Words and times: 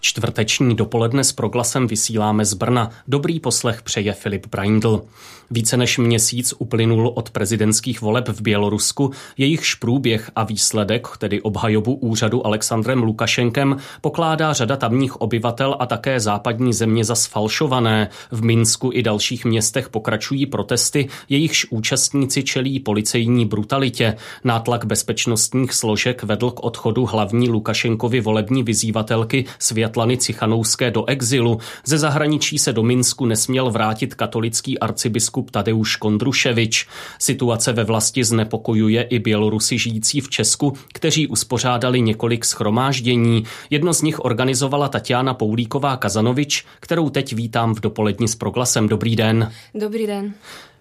Čtvrteční 0.00 0.74
dopoledne 0.74 1.24
s 1.24 1.32
proglasem 1.32 1.86
vysíláme 1.86 2.44
z 2.44 2.54
Brna. 2.54 2.90
Dobrý 3.08 3.40
poslech 3.40 3.82
přeje 3.82 4.12
Filip 4.12 4.46
Braindl. 4.46 5.04
Více 5.50 5.76
než 5.76 5.98
měsíc 5.98 6.54
uplynul 6.58 7.12
od 7.14 7.30
prezidentských 7.30 8.00
voleb 8.00 8.28
v 8.28 8.40
Bělorusku, 8.40 9.10
jejichž 9.36 9.74
průběh 9.74 10.30
a 10.36 10.44
výsledek, 10.44 11.08
tedy 11.18 11.42
obhajobu 11.42 11.94
úřadu 11.94 12.46
Alexandrem 12.46 13.02
Lukašenkem, 13.02 13.76
pokládá 14.00 14.52
řada 14.52 14.76
tamních 14.76 15.20
obyvatel 15.20 15.76
a 15.78 15.86
také 15.86 16.20
západní 16.20 16.72
země 16.72 17.04
za 17.04 17.14
sfalšované. 17.14 18.08
V 18.30 18.42
Minsku 18.42 18.90
i 18.94 19.02
dalších 19.02 19.44
městech 19.44 19.88
pokračují 19.88 20.46
protesty, 20.46 21.08
jejichž 21.28 21.66
účastníci 21.70 22.42
čelí 22.42 22.80
policejní 22.80 23.46
brutalitě. 23.46 24.16
Nátlak 24.44 24.84
bezpečnostních 24.84 25.72
složek 25.72 26.22
vedl 26.22 26.50
k 26.50 26.64
odchodu 26.64 27.06
hlavní 27.06 27.48
Lukašenkovi 27.48 28.20
volební 28.20 28.62
vyzývatelky 28.62 29.44
Světlany 29.88 30.16
Cichanouské 30.16 30.90
do 30.90 31.04
exilu. 31.06 31.58
Ze 31.86 31.98
zahraničí 31.98 32.58
se 32.58 32.72
do 32.72 32.82
Minsku 32.82 33.26
nesměl 33.26 33.70
vrátit 33.70 34.14
katolický 34.14 34.78
arcibiskup 34.78 35.44
biskup 35.44 35.50
Tadeuš 35.50 35.96
Kondruševič. 35.96 36.86
Situace 37.18 37.72
ve 37.72 37.84
vlasti 37.84 38.24
znepokojuje 38.24 39.02
i 39.02 39.18
Bělorusy 39.18 39.78
žijící 39.78 40.20
v 40.20 40.28
Česku, 40.28 40.72
kteří 40.94 41.26
uspořádali 41.26 42.00
několik 42.00 42.44
schromáždění. 42.44 43.44
Jedno 43.70 43.94
z 43.94 44.02
nich 44.02 44.24
organizovala 44.24 44.88
Tatiana 44.88 45.34
Poulíková 45.34 45.96
Kazanovič, 45.96 46.64
kterou 46.80 47.10
teď 47.10 47.32
vítám 47.32 47.74
v 47.74 47.80
dopoledni 47.80 48.28
s 48.28 48.34
proglasem. 48.34 48.88
Dobrý 48.88 49.16
den. 49.16 49.52
Dobrý 49.74 50.06
den. 50.06 50.34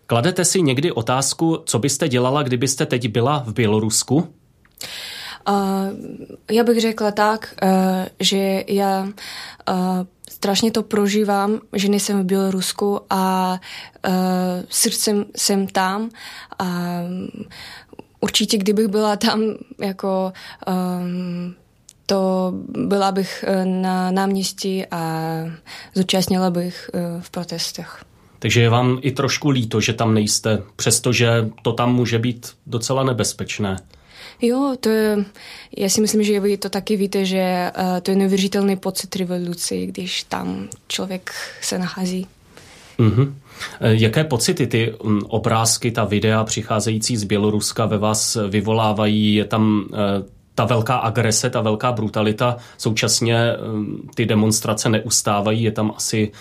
Kladete 0.06 0.46
si 0.46 0.62
někdy 0.62 0.92
otázku, 0.92 1.64
co 1.66 1.80
byste 1.80 2.10
dělala, 2.10 2.44
kdybyste 2.44 2.86
teď 2.86 3.08
byla 3.08 3.44
v 3.48 3.54
Bělorusku? 3.54 4.28
Já 6.52 6.64
bych 6.64 6.82
řekla 6.82 7.12
tak, 7.12 7.56
uh, 7.64 7.70
že 8.20 8.64
já 8.68 9.04
uh, 9.04 9.76
strašně 10.30 10.72
to 10.72 10.84
prožívám, 10.84 11.60
že 11.74 11.90
nejsem 11.90 12.22
v 12.22 12.26
Bělorusku 12.26 13.00
a 13.10 13.54
uh, 14.08 14.14
srdcem 14.70 15.26
jsem 15.36 15.68
tam 15.68 16.10
a 16.60 17.00
určitě 18.20 18.58
kdybych 18.58 18.88
byla 18.88 19.16
tam 19.16 19.42
jako 19.80 20.34
um, 20.68 21.56
to 22.06 22.54
byla 22.68 23.12
bych 23.12 23.46
na 23.64 24.12
náměstí 24.12 24.86
a 24.92 25.24
zúčastnila 25.96 26.50
bych 26.50 26.90
v 27.20 27.30
protestech. 27.30 28.04
Takže 28.40 28.62
je 28.62 28.70
vám 28.70 29.00
i 29.02 29.12
trošku 29.12 29.50
líto, 29.50 29.82
že 29.82 29.94
tam 29.94 30.14
nejste, 30.14 30.64
přestože 30.76 31.50
to 31.62 31.74
tam 31.74 31.96
může 31.96 32.20
být 32.20 32.54
docela 32.66 33.04
nebezpečné. 33.04 33.78
Jo, 34.42 34.76
to 34.80 34.90
je, 34.90 35.26
já 35.78 35.90
si 35.90 36.02
myslím, 36.02 36.24
že 36.24 36.40
vy 36.40 36.58
to 36.58 36.70
taky 36.70 36.98
víte, 36.98 37.26
že 37.26 37.72
uh, 37.80 38.00
to 38.00 38.12
je 38.12 38.18
neuvěřitelný 38.18 38.76
pocit 38.76 39.16
revoluce, 39.16 39.76
když 39.76 40.24
tam 40.24 40.68
člověk 40.88 41.32
se 41.62 41.80
nachází. 41.80 42.28
Mm-hmm. 43.00 43.34
Jaké 43.82 44.24
pocity 44.24 44.68
ty 44.68 44.94
mm, 45.04 45.22
obrázky, 45.28 45.92
ta 45.92 46.06
videa 46.06 46.44
přicházející 46.44 47.18
z 47.18 47.24
Běloruska 47.24 47.86
ve 47.86 47.98
vás 47.98 48.38
vyvolávají? 48.50 49.36
Je 49.36 49.46
tam 49.46 49.86
uh, 49.90 49.98
ta 50.56 50.66
velká 50.66 50.96
agrese, 50.96 51.50
ta 51.50 51.62
velká 51.62 51.92
brutalita, 51.92 52.58
současně 52.78 53.38
um, 53.74 54.10
ty 54.16 54.26
demonstrace 54.26 54.90
neustávají, 54.90 55.64
je 55.64 55.72
tam 55.72 55.94
asi 55.96 56.32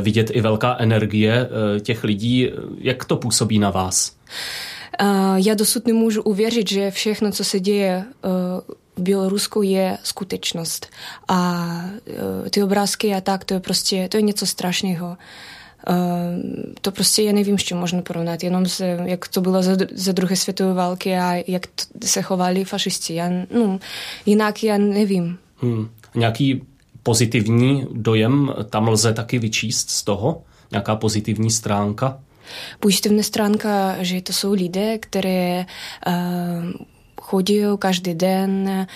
vidět 0.00 0.30
i 0.34 0.40
velká 0.40 0.76
energie 0.78 1.48
těch 1.80 2.04
lidí. 2.04 2.50
Jak 2.78 3.04
to 3.04 3.16
působí 3.16 3.58
na 3.58 3.70
vás? 3.70 4.12
Já 5.36 5.54
dosud 5.54 5.86
nemůžu 5.86 6.22
uvěřit, 6.22 6.68
že 6.68 6.90
všechno, 6.90 7.30
co 7.30 7.44
se 7.44 7.60
děje 7.60 8.04
v 8.96 9.02
Bělorusku 9.02 9.62
je 9.62 9.98
skutečnost. 10.02 10.86
A 11.28 11.68
ty 12.50 12.62
obrázky 12.62 13.14
a 13.14 13.20
tak, 13.20 13.44
to 13.44 13.54
je 13.54 13.60
prostě, 13.60 14.08
to 14.08 14.16
je 14.16 14.22
něco 14.22 14.46
strašného. 14.46 15.16
To 16.80 16.92
prostě 16.92 17.22
já 17.22 17.32
nevím, 17.32 17.58
s 17.58 17.62
čím 17.62 17.76
možno 17.76 18.02
porovnat, 18.02 18.42
jenom 18.42 18.66
se, 18.66 18.98
jak 19.04 19.28
to 19.28 19.40
bylo 19.40 19.62
za, 19.62 19.76
za 19.94 20.12
druhé 20.12 20.36
světové 20.36 20.74
války 20.74 21.16
a 21.16 21.44
jak 21.46 21.66
se 22.04 22.22
chovali 22.22 22.64
fašisti. 22.64 23.14
Já, 23.14 23.30
no, 23.54 23.78
jinak 24.26 24.62
já 24.62 24.78
nevím. 24.78 25.38
Hmm. 25.56 25.88
Nějaký 26.14 26.62
pozitivní 27.02 27.86
dojem 27.92 28.54
tam 28.70 28.88
lze 28.88 29.12
taky 29.12 29.38
vyčíst 29.38 29.90
z 29.90 30.02
toho? 30.02 30.42
Nějaká 30.70 30.96
pozitivní 30.96 31.50
stránka? 31.50 32.20
Pozitivní 32.80 33.22
stránka, 33.22 33.96
že 34.00 34.22
to 34.22 34.32
jsou 34.32 34.52
lidé, 34.52 34.98
které 34.98 35.66
uh, 36.06 36.14
chodí 37.34 37.66
každý 37.78 38.14
den, 38.14 38.86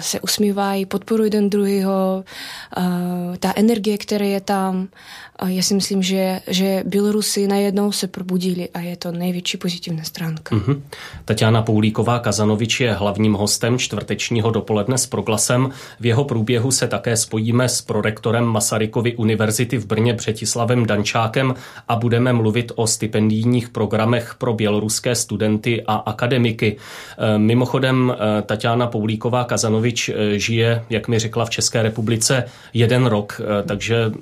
se 0.00 0.20
usmívají, 0.20 0.86
podporují 0.86 1.26
jeden 1.26 1.50
druhého, 1.50 2.24
uh, 2.24 3.36
ta 3.38 3.52
energie, 3.56 3.98
která 3.98 4.26
je 4.26 4.40
tam, 4.40 4.88
já 5.46 5.62
si 5.62 5.74
myslím, 5.74 6.02
že, 6.02 6.40
že 6.46 6.82
Bělorusy 6.86 7.46
najednou 7.46 7.92
se 7.92 8.06
probudili 8.06 8.68
a 8.68 8.80
je 8.80 8.96
to 8.96 9.12
největší 9.12 9.56
pozitivní 9.56 10.04
stránka. 10.04 10.56
Mm-hmm. 10.56 10.80
Tatiana 11.24 11.62
Poulíková 11.62 12.18
Kazanovič 12.18 12.80
je 12.80 12.92
hlavním 12.92 13.34
hostem 13.34 13.78
čtvrtečního 13.78 14.50
dopoledne 14.50 14.98
s 14.98 15.06
proglasem. 15.06 15.70
V 16.00 16.06
jeho 16.06 16.24
průběhu 16.24 16.70
se 16.70 16.88
také 16.88 17.16
spojíme 17.16 17.68
s 17.68 17.82
prorektorem 17.82 18.44
Masarykovy 18.44 19.16
univerzity 19.16 19.78
v 19.78 19.86
Brně 19.86 20.14
Břetislavem 20.14 20.86
Dančákem 20.86 21.54
a 21.88 21.96
budeme 21.96 22.32
mluvit 22.32 22.72
o 22.74 22.86
stipendijních 22.86 23.68
programech 23.68 24.34
pro 24.38 24.54
běloruské 24.54 25.14
studenty 25.14 25.82
a 25.86 25.94
akademiky. 25.94 26.76
E, 27.18 27.38
mimochodem, 27.60 28.16
e, 28.38 28.42
Tatiana 28.42 28.86
Poulíková 28.86 29.44
Kazanovič 29.44 30.08
e, 30.08 30.38
žije, 30.38 30.84
jak 30.90 31.08
mi 31.08 31.18
řekla, 31.18 31.44
v 31.44 31.50
České 31.50 31.82
republice 31.82 32.44
jeden 32.72 33.06
rok, 33.06 33.40
takže 33.66 34.12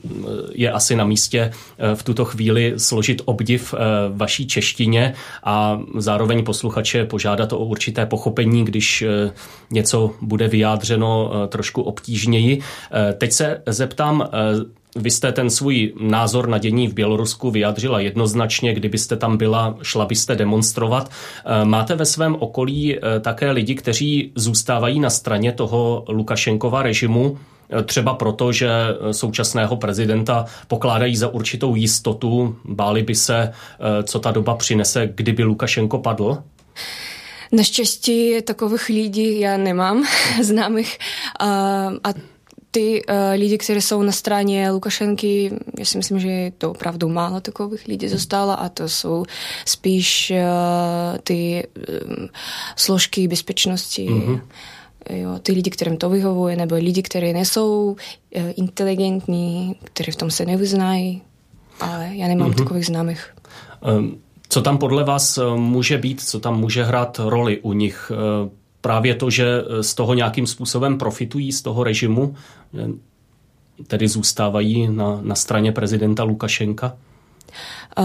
je 0.55 0.73
asi 0.73 0.97
na 0.97 1.05
místě 1.05 1.51
eh, 1.79 1.95
v 1.95 2.03
tuto 2.03 2.25
chvíli 2.25 2.75
složit 2.77 3.23
obdiv 3.25 3.75
eh, 3.75 3.79
vaší 4.09 4.47
češtině 4.47 5.15
a 5.45 5.81
zároveň 5.97 6.45
posluchače 6.45 7.05
požádat 7.05 7.53
o 7.53 7.59
určité 7.59 8.07
pochopení, 8.07 8.65
když 8.65 9.03
eh, 9.03 9.33
něco 9.71 10.11
bude 10.21 10.49
vyjádřeno 10.49 11.31
trošku 11.49 11.83
obtížněji. 11.83 12.61
Teď 13.19 13.33
se 13.33 13.63
zeptám, 13.67 14.29
vy 14.99 15.11
jste 15.11 15.33
ten 15.33 15.51
svůj 15.51 15.93
názor 16.01 16.49
na 16.49 16.59
dění 16.59 16.89
v 16.89 16.95
Bělorusku 16.95 17.51
vyjádřila 17.51 18.01
jednoznačně, 18.01 18.75
kdybyste 18.75 19.17
tam 19.17 19.37
byla, 19.37 19.77
šla 19.83 20.07
byste 20.07 20.37
demonstrovat. 20.37 21.11
Máte 21.65 21.95
ve 21.95 22.05
svém 22.05 22.37
okolí 22.39 22.97
také 23.21 23.51
lidi, 23.51 23.75
kteří 23.75 24.33
zůstávají 24.35 25.01
na 25.01 25.11
straně 25.11 25.53
toho 25.53 26.05
Lukašenkova 26.09 26.83
režimu, 26.83 27.39
Třeba 27.85 28.15
proto, 28.15 28.53
že 28.53 28.71
současného 29.13 29.77
prezidenta 29.77 30.45
pokládají 30.69 31.17
za 31.17 31.29
určitou 31.29 31.75
jistotu, 31.75 32.57
báli 32.65 33.03
by 33.03 33.15
se, 33.15 33.39
eh, 33.39 34.03
co 34.03 34.19
ta 34.19 34.31
doba 34.31 34.55
přinese, 34.55 35.09
kdyby 35.15 35.45
Lukašenko 35.45 35.99
padl? 35.99 36.39
Naštěstí 37.53 38.43
takových 38.43 38.89
lidí 38.89 39.41
já 39.41 39.57
nemám 39.57 40.05
známých 40.43 40.99
a, 41.41 41.47
a 42.05 42.15
ty 42.79 43.03
uh, 43.03 43.17
lidi, 43.35 43.59
kteří 43.59 43.81
jsou 43.81 44.03
na 44.03 44.13
straně 44.13 44.71
Lukašenky, 44.71 45.51
já 45.79 45.85
si 45.85 45.99
myslím, 45.99 46.19
že 46.19 46.29
je 46.29 46.51
to 46.51 46.71
opravdu 46.71 47.09
málo 47.09 47.41
takových 47.41 47.87
lidí 47.87 48.09
zůstalo 48.09 48.61
a 48.61 48.69
to 48.69 48.89
jsou 48.89 49.25
spíš 49.65 50.33
uh, 50.35 51.19
ty 51.19 51.67
um, 51.77 52.29
složky 52.77 53.29
bezpečnosti. 53.29 54.09
Mm-hmm 54.09 54.41
jo, 55.11 55.39
ty 55.43 55.53
lidi, 55.53 55.71
kterým 55.71 55.97
to 55.97 56.11
vyhovuje, 56.11 56.57
nebo 56.57 56.75
lidi, 56.75 57.03
kteří 57.03 57.33
nejsou 57.33 57.97
uh, 58.37 58.43
inteligentní, 58.57 59.77
kteří 59.85 60.11
v 60.11 60.17
tom 60.17 60.31
se 60.31 60.47
nevyznají, 60.47 61.23
ale 61.81 62.11
já 62.13 62.29
nemám 62.29 62.51
mm-hmm. 62.51 62.59
takových 62.59 62.87
známých. 62.87 63.35
Um, 63.99 64.19
co 64.49 64.63
tam 64.63 64.79
podle 64.79 65.05
vás 65.05 65.39
může 65.57 65.99
být, 65.99 66.21
co 66.21 66.41
tam 66.41 66.61
může 66.61 66.85
hrát 66.85 67.21
roli 67.25 67.59
u 67.61 67.73
nich? 67.73 68.13
Právě 68.81 69.15
to, 69.15 69.31
že 69.31 69.47
z 69.81 69.95
toho 69.95 70.15
nějakým 70.15 70.47
způsobem 70.47 70.99
profitují, 70.99 71.53
z 71.53 71.63
toho 71.63 71.85
režimu, 71.85 72.35
tedy 73.87 74.09
zůstávají 74.09 74.89
na, 74.89 75.19
na 75.23 75.35
straně 75.35 75.73
prezidenta 75.73 76.23
Lukašenka? 76.23 76.97
Uh, 77.99 78.05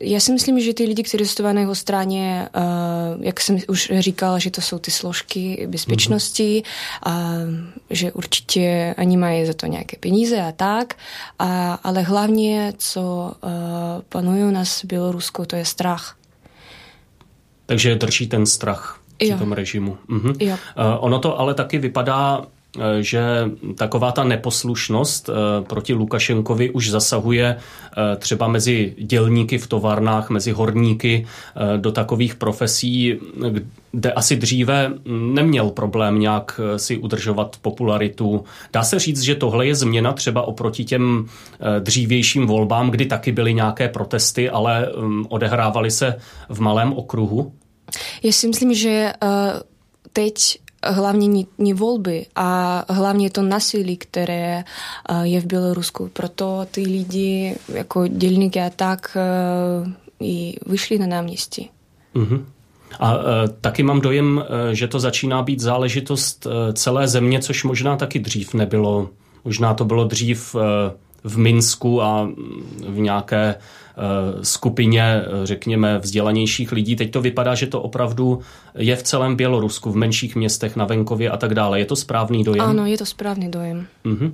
já 0.00 0.20
si 0.20 0.32
myslím, 0.32 0.60
že 0.60 0.74
ty 0.74 0.84
lidi, 0.84 1.02
kteří 1.02 1.26
jsou 1.26 1.42
na 1.42 1.60
jeho 1.60 1.74
straně, 1.74 2.48
uh, 2.56 3.24
jak 3.24 3.40
jsem 3.40 3.58
už 3.68 3.92
říkala, 3.98 4.38
že 4.38 4.50
to 4.50 4.60
jsou 4.60 4.78
ty 4.78 4.90
složky 4.90 5.66
bezpečnosti, 5.70 6.62
mm-hmm. 6.62 7.48
uh, 7.48 7.54
že 7.90 8.12
určitě 8.12 8.94
oni 8.98 9.16
mají 9.16 9.46
za 9.46 9.52
to 9.52 9.66
nějaké 9.66 9.96
peníze 10.00 10.40
a 10.40 10.52
tak, 10.52 10.94
a, 11.38 11.74
ale 11.74 12.02
hlavně, 12.02 12.72
co 12.78 13.32
uh, 13.42 13.50
panuje 14.08 14.44
u 14.44 14.50
nás 14.50 14.82
v 14.82 14.86
Bělorusku, 14.86 15.44
to 15.44 15.56
je 15.56 15.64
strach. 15.64 16.16
Takže 17.66 17.94
drží 17.94 18.26
ten 18.26 18.46
strach 18.46 18.97
při 19.18 19.28
jo. 19.28 19.38
tom 19.38 19.52
režimu. 19.52 19.96
Mhm. 20.08 20.32
Jo. 20.40 20.54
Uh, 20.54 20.58
ono 20.98 21.18
to 21.18 21.40
ale 21.40 21.54
taky 21.54 21.78
vypadá 21.78 22.42
Eh, 22.76 23.02
že 23.02 23.50
taková 23.74 24.12
ta 24.12 24.24
neposlušnost 24.24 25.28
eh, 25.28 25.32
proti 25.64 25.94
Lukašenkovi 25.94 26.70
už 26.70 26.90
zasahuje 26.90 27.56
eh, 27.56 28.16
třeba 28.16 28.48
mezi 28.48 28.94
dělníky 28.98 29.58
v 29.58 29.66
továrnách, 29.66 30.30
mezi 30.30 30.52
horníky 30.52 31.26
do 31.76 31.92
takových 31.92 32.34
profesí, 32.34 33.14
kde 33.92 34.12
asi 34.12 34.36
dříve 34.36 34.92
neměl 35.32 35.70
problém 35.70 36.20
nějak 36.20 36.60
si 36.76 36.96
udržovat 36.98 37.56
popularitu. 37.62 38.44
Dá 38.72 38.82
se 38.82 38.98
říct, 38.98 39.20
že 39.20 39.34
tohle 39.34 39.66
je 39.66 39.74
změna 39.74 40.12
třeba 40.12 40.42
oproti 40.42 40.84
těm 40.84 41.26
dřívějším 41.80 42.46
volbám, 42.46 42.90
kdy 42.90 43.06
taky 43.06 43.32
byly 43.32 43.54
nějaké 43.54 43.88
protesty, 43.88 44.50
ale 44.50 44.92
mm, 45.00 45.26
odehrávaly 45.28 45.90
se 45.90 46.14
v 46.48 46.60
malém 46.60 46.92
okruhu? 46.92 47.52
Já 48.22 48.32
si 48.32 48.48
myslím, 48.48 48.74
že 48.74 49.12
teď 50.12 50.34
hlavně 50.84 51.44
nie, 51.58 51.74
volby, 51.74 52.26
a 52.36 52.84
hlavně 52.88 53.30
to 53.30 53.42
násilí, 53.42 53.96
které 53.96 54.64
je 55.22 55.40
v 55.40 55.46
Bělorusku. 55.46 56.10
Proto 56.12 56.66
ty 56.70 56.80
lidi, 56.80 57.56
jako 57.68 58.06
dělníky 58.06 58.60
a 58.60 58.70
tak, 58.70 59.16
i 60.20 60.56
vyšli 60.66 60.98
na 60.98 61.06
náměstí. 61.06 61.70
Mm-hmm. 62.14 62.44
A 63.00 63.14
e, 63.14 63.48
taky 63.60 63.82
mám 63.82 64.00
dojem, 64.00 64.44
e, 64.70 64.74
že 64.74 64.88
to 64.88 65.00
začíná 65.00 65.42
být 65.42 65.60
záležitost 65.60 66.46
e, 66.46 66.72
celé 66.72 67.08
země, 67.08 67.40
což 67.40 67.64
možná 67.64 67.96
taky 67.96 68.18
dřív 68.18 68.54
nebylo. 68.54 69.10
Možná 69.44 69.74
to 69.74 69.84
bylo 69.84 70.04
dřív 70.04 70.54
e, 70.54 70.58
v 71.24 71.38
Minsku 71.38 72.02
a 72.02 72.28
v 72.88 72.98
nějaké 72.98 73.54
skupině, 74.42 75.02
eh, 75.02 75.46
řekněme, 75.46 75.98
vzdělanějších 75.98 76.72
lidí. 76.72 76.96
Teď 76.96 77.10
to 77.10 77.20
vypadá, 77.20 77.54
že 77.54 77.66
to 77.66 77.82
opravdu 77.82 78.40
je 78.74 78.96
v 78.96 79.02
celém 79.02 79.36
Bělorusku, 79.36 79.92
v 79.92 79.96
menších 79.96 80.36
městech, 80.36 80.76
na 80.76 80.84
venkově 80.84 81.30
a 81.30 81.36
tak 81.36 81.54
dále. 81.54 81.78
Je 81.78 81.84
to 81.84 81.96
správný 81.96 82.44
dojem? 82.44 82.60
Ano, 82.60 82.86
je 82.86 82.98
to 82.98 83.06
správný 83.06 83.50
dojem. 83.50 83.86
Uh-huh. 84.04 84.32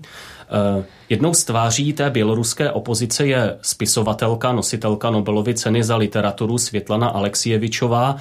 Jednou 1.09 1.35
z 1.35 1.45
tváří 1.45 1.93
té 1.93 2.11
běloruské 2.11 2.71
opozice 2.71 3.27
je 3.27 3.57
spisovatelka, 3.63 4.53
nositelka 4.53 5.11
Nobelovy 5.11 5.55
ceny 5.55 5.85
za 5.85 5.97
literaturu 5.97 6.59
Světlana 6.59 7.09
Alexievičová. 7.09 8.17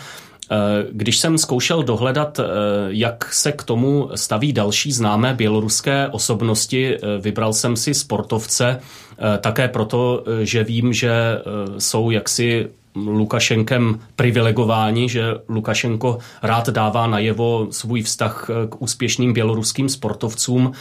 Když 0.92 1.18
jsem 1.18 1.38
zkoušel 1.38 1.84
dohledat, 1.84 2.40
jak 2.88 3.34
se 3.34 3.52
k 3.52 3.64
tomu 3.64 4.10
staví 4.16 4.54
další 4.54 4.92
známé 4.92 5.34
běloruské 5.34 6.08
osobnosti, 6.08 6.98
vybral 7.20 7.54
jsem 7.54 7.76
si 7.76 7.94
sportovce, 7.94 8.80
Eh, 9.18 9.38
také 9.38 9.68
proto, 9.68 10.24
eh, 10.28 10.46
že 10.46 10.64
vím, 10.64 10.94
že 10.94 11.12
eh, 11.12 11.42
jsou 11.80 12.12
jaksi 12.12 12.68
Lukašenkem 12.96 14.00
privilegováni, 14.16 15.10
že 15.10 15.24
Lukašenko 15.50 16.18
rád 16.44 16.70
dává 16.70 17.08
najevo 17.08 17.68
svůj 17.72 18.02
vztah 18.02 18.50
k 18.70 18.82
úspěšným 18.82 19.34
běloruským 19.34 19.90
sportovcům, 19.90 20.72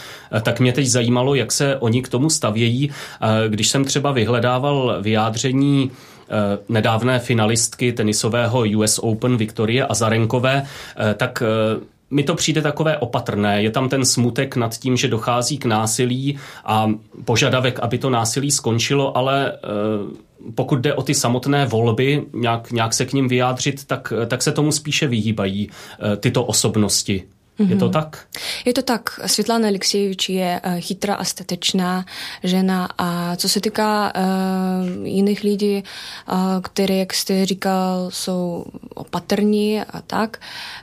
tak 0.41 0.59
mě 0.59 0.73
teď 0.73 0.87
zajímalo, 0.87 1.35
jak 1.35 1.51
se 1.51 1.77
oni 1.77 2.01
k 2.01 2.09
tomu 2.09 2.29
stavějí. 2.29 2.91
Když 3.47 3.67
jsem 3.67 3.85
třeba 3.85 4.11
vyhledával 4.11 4.97
vyjádření 5.01 5.91
nedávné 6.69 7.19
finalistky 7.19 7.91
tenisového 7.91 8.63
US 8.77 8.99
Open 8.99 9.37
Viktorie 9.37 9.85
Azarenkové, 9.85 10.63
tak 11.17 11.43
mi 12.11 12.23
to 12.23 12.35
přijde 12.35 12.61
takové 12.61 12.97
opatrné. 12.97 13.63
Je 13.63 13.71
tam 13.71 13.89
ten 13.89 14.05
smutek 14.05 14.55
nad 14.55 14.77
tím, 14.77 14.97
že 14.97 15.07
dochází 15.07 15.57
k 15.57 15.65
násilí 15.65 16.37
a 16.65 16.91
požadavek, 17.25 17.79
aby 17.79 17.97
to 17.97 18.09
násilí 18.09 18.51
skončilo, 18.51 19.17
ale 19.17 19.53
pokud 20.55 20.79
jde 20.79 20.93
o 20.93 21.03
ty 21.03 21.13
samotné 21.13 21.65
volby, 21.65 22.23
nějak, 22.33 22.71
nějak 22.71 22.93
se 22.93 23.05
k 23.05 23.13
ním 23.13 23.27
vyjádřit, 23.27 23.85
tak, 23.85 24.13
tak 24.27 24.41
se 24.41 24.51
tomu 24.51 24.71
spíše 24.71 25.07
vyhýbají 25.07 25.69
tyto 26.19 26.43
osobnosti. 26.45 27.23
Mm-hmm. 27.59 27.69
Je 27.69 27.75
to 27.75 27.89
tak? 27.89 28.27
Je 28.65 28.73
to 28.73 28.81
tak. 28.81 29.19
Světlana 29.25 29.67
Alexejevič 29.67 30.29
je 30.29 30.61
uh, 30.65 30.79
chytrá 30.79 31.15
a 31.15 31.23
statečná 31.23 32.05
žena 32.43 32.89
a 32.97 33.35
co 33.35 33.49
se 33.49 33.61
týká 33.61 34.13
uh, 34.15 35.07
jiných 35.07 35.43
lidí, 35.43 35.83
uh, 36.31 36.37
které, 36.61 36.95
jak 36.95 37.13
jste 37.13 37.45
říkal, 37.45 38.09
jsou 38.11 38.65
opatrní 38.95 39.81
a 39.81 40.01
tak, 40.01 40.37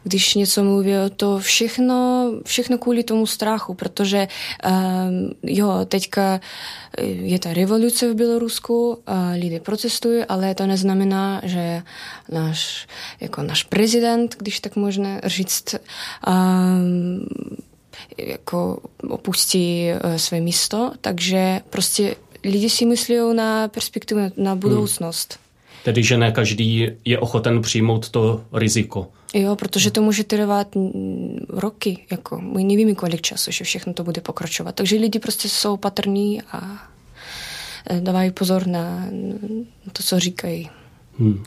když 0.04 0.34
něco 0.34 0.64
mluví, 0.64 0.92
to 1.16 1.38
všechno, 1.38 2.30
všechno 2.44 2.78
kvůli 2.78 3.02
tomu 3.02 3.26
strachu, 3.26 3.74
protože 3.74 4.28
uh, 4.66 4.72
jo, 5.42 5.84
teďka 5.84 6.40
je 7.02 7.38
ta 7.38 7.52
revoluce 7.52 8.12
v 8.12 8.14
Bělorusku, 8.14 9.02
lidé 9.34 9.60
protestují, 9.60 10.24
ale 10.24 10.54
to 10.54 10.66
neznamená, 10.66 11.40
že 11.44 11.82
náš, 12.28 12.86
jako 13.20 13.42
náš 13.42 13.62
prezident, 13.62 14.36
když 14.38 14.60
tak 14.60 14.76
možná 14.76 15.20
říct, 15.24 15.74
jako 18.18 18.78
opustí 19.08 19.88
e, 19.88 20.18
své 20.18 20.40
místo, 20.40 20.92
takže 21.00 21.60
prostě 21.70 22.16
lidi 22.44 22.70
si 22.70 22.86
myslí 22.86 23.16
na 23.34 23.68
perspektivu, 23.68 24.20
na 24.36 24.50
hmm. 24.50 24.60
budoucnost. 24.60 25.32
Hmm. 25.32 25.50
Tedy, 25.84 26.02
že 26.02 26.16
ne 26.16 26.32
každý 26.32 26.88
je 27.04 27.18
ochoten 27.18 27.62
přijmout 27.62 28.08
to 28.08 28.44
riziko. 28.52 29.08
Jo, 29.34 29.56
protože 29.56 29.90
to 29.90 30.02
může 30.02 30.24
trvat 30.24 30.68
roky, 31.48 32.06
jako 32.10 32.40
my 32.40 32.64
nevíme, 32.64 32.94
kolik 32.94 33.20
času, 33.20 33.50
že 33.50 33.64
všechno 33.64 33.92
to 33.92 34.04
bude 34.04 34.20
pokračovat. 34.20 34.74
Takže 34.74 34.96
lidi 34.96 35.18
prostě 35.18 35.48
jsou 35.48 35.76
patrní 35.76 36.42
a 36.42 36.88
e, 37.90 38.00
dávají 38.00 38.30
pozor 38.30 38.66
na 38.66 39.06
to, 39.92 40.02
co 40.02 40.20
říkají. 40.20 40.70
Hmm. 41.18 41.44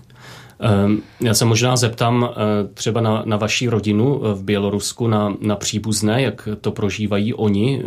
Ehm, 0.63 1.01
já 1.21 1.33
se 1.33 1.45
možná 1.45 1.75
zeptám 1.75 2.23
e, 2.23 2.67
třeba 2.73 3.01
na, 3.01 3.23
na 3.25 3.37
vaší 3.37 3.69
rodinu 3.69 4.19
v 4.19 4.43
Bělorusku, 4.43 5.07
na, 5.07 5.35
na 5.41 5.55
příbuzné, 5.55 6.21
jak 6.21 6.47
to 6.61 6.71
prožívají 6.71 7.33
oni, 7.33 7.83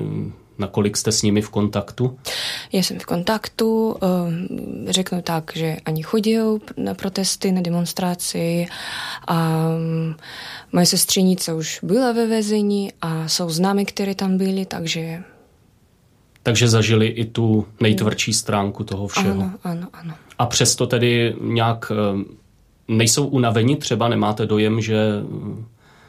nakolik 0.58 0.96
jste 0.96 1.12
s 1.12 1.23
nimi 1.23 1.43
v 1.43 1.50
kontaktu? 1.50 2.19
Já 2.73 2.82
jsem 2.82 2.99
v 2.99 3.06
kontaktu, 3.06 3.96
ehm, 4.02 4.46
řeknu 4.88 5.23
tak, 5.23 5.52
že 5.55 5.76
ani 5.84 6.02
chodí 6.02 6.37
na 6.76 6.94
protesty, 6.94 7.52
na 7.52 7.61
demonstraci 7.61 8.67
a 9.26 9.69
mm, 9.69 10.14
moje 10.73 10.87
sestřenice 10.87 11.55
už 11.55 11.81
byla 11.82 12.12
ve 12.12 12.26
vezení 12.26 12.93
a 13.02 13.28
jsou 13.28 13.50
známy, 13.50 13.84
které 13.84 14.14
tam 14.14 14.38
byly, 14.38 14.67
takže 14.67 15.23
takže 16.43 16.69
zažili 16.69 17.06
i 17.06 17.25
tu 17.25 17.67
nejtvrdší 17.81 18.32
stránku 18.32 18.84
toho 18.84 19.08
všeho. 19.08 19.43
Ano, 19.43 19.52
ano, 19.64 19.88
ano. 19.93 20.14
A 20.38 20.46
přesto 20.46 20.87
tedy 20.87 21.34
nějak 21.40 21.93
ehm, 22.11 22.25
nejsou 22.88 23.27
unaveni, 23.27 23.77
třeba 23.77 24.09
nemáte 24.09 24.47
dojem, 24.47 24.81
že 24.81 24.97
mm, 25.21 25.67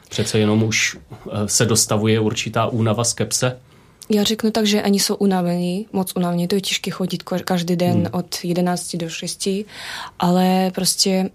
přece 0.08 0.38
jenom 0.38 0.62
už 0.62 0.96
eh, 1.12 1.48
se 1.48 1.66
dostavuje 1.66 2.20
určitá 2.20 2.66
únava 2.66 3.04
skepse? 3.04 3.58
Já 4.10 4.22
řeknu 4.22 4.50
tak, 4.50 4.66
že 4.66 4.82
ani 4.82 5.00
jsou 5.00 5.14
unavení, 5.14 5.86
moc 5.92 6.12
unavení, 6.16 6.48
to 6.48 6.54
je 6.54 6.60
těžké 6.60 6.90
chodit 6.90 7.22
každý 7.22 7.76
den 7.76 7.94
hmm. 7.94 8.06
od 8.12 8.36
11 8.44 8.96
do 8.96 9.08
6, 9.08 9.48
ale 10.18 10.70
prostě 10.74 11.30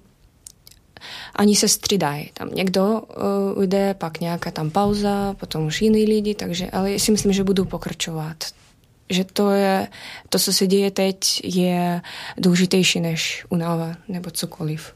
ani 1.35 1.55
se 1.55 1.67
střídají. 1.67 2.29
Tam 2.33 2.49
někdo 2.49 3.01
uh, 3.55 3.63
jde, 3.63 3.93
pak 3.93 4.19
nějaká 4.19 4.51
tam 4.51 4.69
pauza, 4.69 5.35
potom 5.39 5.65
už 5.65 5.81
jiný 5.81 6.05
lidi, 6.05 6.35
takže, 6.35 6.69
ale 6.69 6.91
já 6.91 6.99
si 6.99 7.11
myslím, 7.11 7.33
že 7.33 7.43
budou 7.43 7.65
pokračovat. 7.65 8.37
Že 9.09 9.23
to 9.23 9.51
je, 9.51 9.87
to, 10.29 10.39
co 10.39 10.53
se 10.53 10.67
děje 10.67 10.91
teď, 10.91 11.17
je 11.43 12.01
důležitější 12.37 12.99
než 12.99 13.45
unava 13.49 13.95
nebo 14.07 14.31
cokoliv. 14.31 14.93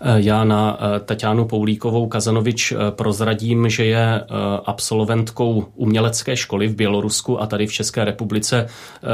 Eh, 0.00 0.14
já 0.16 0.44
na 0.44 0.78
eh, 0.80 1.00
Tatianu 1.00 1.44
Poulíkovou 1.44 2.06
Kazanovič 2.06 2.72
eh, 2.72 2.76
prozradím, 2.90 3.68
že 3.68 3.84
je 3.84 4.24
absolventkou 4.64 5.66
umělecké 5.74 6.36
školy 6.36 6.68
v 6.68 6.74
Bělorusku 6.74 7.42
a 7.42 7.46
tady 7.46 7.66
v 7.66 7.72
České 7.72 8.04
republice 8.04 8.66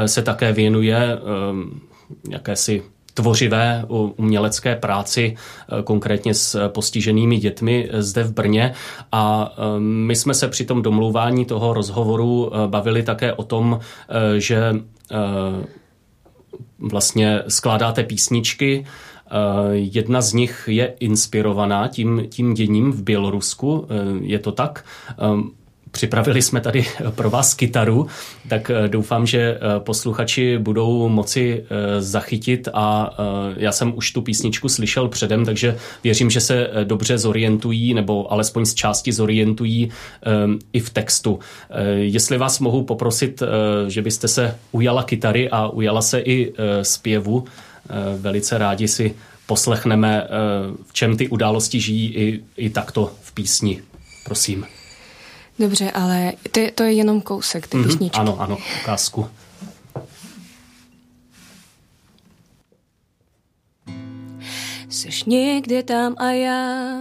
se 0.05 0.21
také 0.21 0.53
věnuje 0.53 1.19
jakési 2.29 2.83
tvořivé 3.13 3.85
umělecké 4.17 4.75
práci, 4.75 5.35
konkrétně 5.83 6.33
s 6.33 6.69
postiženými 6.69 7.37
dětmi 7.37 7.89
zde 7.93 8.23
v 8.23 8.33
Brně. 8.33 8.73
A 9.11 9.53
my 9.79 10.15
jsme 10.15 10.33
se 10.33 10.47
při 10.47 10.65
tom 10.65 10.81
domlouvání 10.81 11.45
toho 11.45 11.73
rozhovoru 11.73 12.51
bavili 12.67 13.03
také 13.03 13.33
o 13.33 13.43
tom, 13.43 13.79
že 14.37 14.73
vlastně 16.79 17.43
skládáte 17.47 18.03
písničky, 18.03 18.85
jedna 19.71 20.21
z 20.21 20.33
nich 20.33 20.63
je 20.67 20.93
inspirovaná 20.99 21.87
tím, 21.87 22.25
tím 22.29 22.53
děním 22.53 22.91
v 22.91 23.03
Bělorusku. 23.03 23.87
Eh, 23.89 23.95
je 24.21 24.39
to 24.39 24.51
tak? 24.51 24.85
Eh, 25.11 25.55
připravili 25.91 26.41
jsme 26.41 26.61
tady 26.61 26.85
pro 27.15 27.29
vás 27.29 27.53
kytaru, 27.53 28.07
tak 28.49 28.71
doufám, 28.87 29.25
že 29.25 29.59
posluchači 29.79 30.57
budou 30.57 31.09
moci 31.09 31.65
zachytit 31.99 32.67
a 32.73 33.17
já 33.57 33.71
jsem 33.71 33.93
už 33.97 34.11
tu 34.11 34.21
písničku 34.21 34.69
slyšel 34.69 35.07
předem, 35.07 35.45
takže 35.45 35.77
věřím, 36.03 36.29
že 36.29 36.41
se 36.41 36.69
dobře 36.83 37.17
zorientují 37.17 37.93
nebo 37.93 38.33
alespoň 38.33 38.65
z 38.65 38.73
části 38.73 39.11
zorientují 39.11 39.91
i 40.73 40.79
v 40.79 40.89
textu. 40.89 41.39
Jestli 41.95 42.37
vás 42.37 42.59
mohu 42.59 42.83
poprosit, 42.83 43.43
že 43.87 44.01
byste 44.01 44.27
se 44.27 44.55
ujala 44.71 45.03
kytary 45.03 45.49
a 45.49 45.67
ujala 45.67 46.01
se 46.01 46.19
i 46.19 46.53
zpěvu, 46.81 47.45
Eh, 47.47 47.64
velice 48.17 48.57
rádi 48.57 48.87
si 48.87 49.15
poslechneme, 49.45 50.23
eh, 50.23 50.27
v 50.85 50.93
čem 50.93 51.17
ty 51.17 51.27
události 51.27 51.79
žijí 51.79 52.15
i, 52.15 52.43
i 52.57 52.69
takto 52.69 53.15
v 53.21 53.31
písni. 53.31 53.81
Prosím. 54.23 54.65
Dobře, 55.59 55.91
ale 55.91 56.33
to, 56.51 56.61
to 56.75 56.83
je 56.83 56.91
jenom 56.91 57.21
kousek 57.21 57.67
té 57.67 57.77
mm-hmm, 57.77 57.87
písničky. 57.87 58.19
Ano, 58.19 58.41
ano, 58.41 58.57
ukázku. 58.81 59.27
Seš 64.89 65.23
někde 65.23 65.83
tam 65.83 66.15
a 66.17 66.31
já 66.31 66.97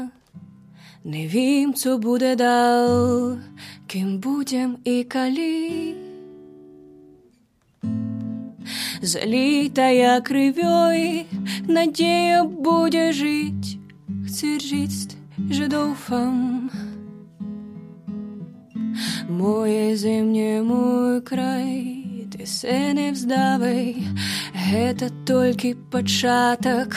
nevím, 1.04 1.74
co 1.74 1.98
bude 1.98 2.36
dál, 2.36 3.36
kým 3.86 4.20
budem 4.20 4.76
i 4.84 5.04
kali. 5.04 6.03
Залитая 9.04 10.18
крывёй 10.22 11.26
надзея 11.68 12.42
буде 12.44 13.12
жить, 13.12 13.76
Хцы 14.24 14.56
жыць 14.64 15.12
жыдоўфам 15.36 16.70
Мое 19.28 19.94
зімне 19.94 20.62
мой 20.62 21.20
край 21.20 22.24
ты 22.32 22.46
сыны 22.48 23.12
вздавай. 23.12 24.00
Гэта 24.72 25.12
толькі 25.28 25.74
пачатак 25.92 26.96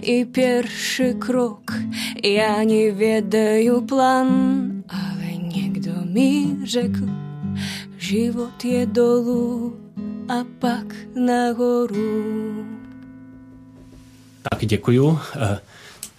і 0.00 0.24
першы 0.24 1.12
крок. 1.20 1.76
Я 2.22 2.64
не 2.64 2.90
ведаю 2.90 3.82
план 3.84 4.84
але 4.88 5.36
нігдо 5.36 6.00
міжеку 6.08 7.08
живот 8.00 8.64
є 8.64 8.86
долу 8.86 9.81
a 10.28 10.44
pak 10.58 10.94
nahoru. 11.14 12.66
Tak 14.50 14.66
děkuju. 14.66 15.18
Eh, 15.36 15.58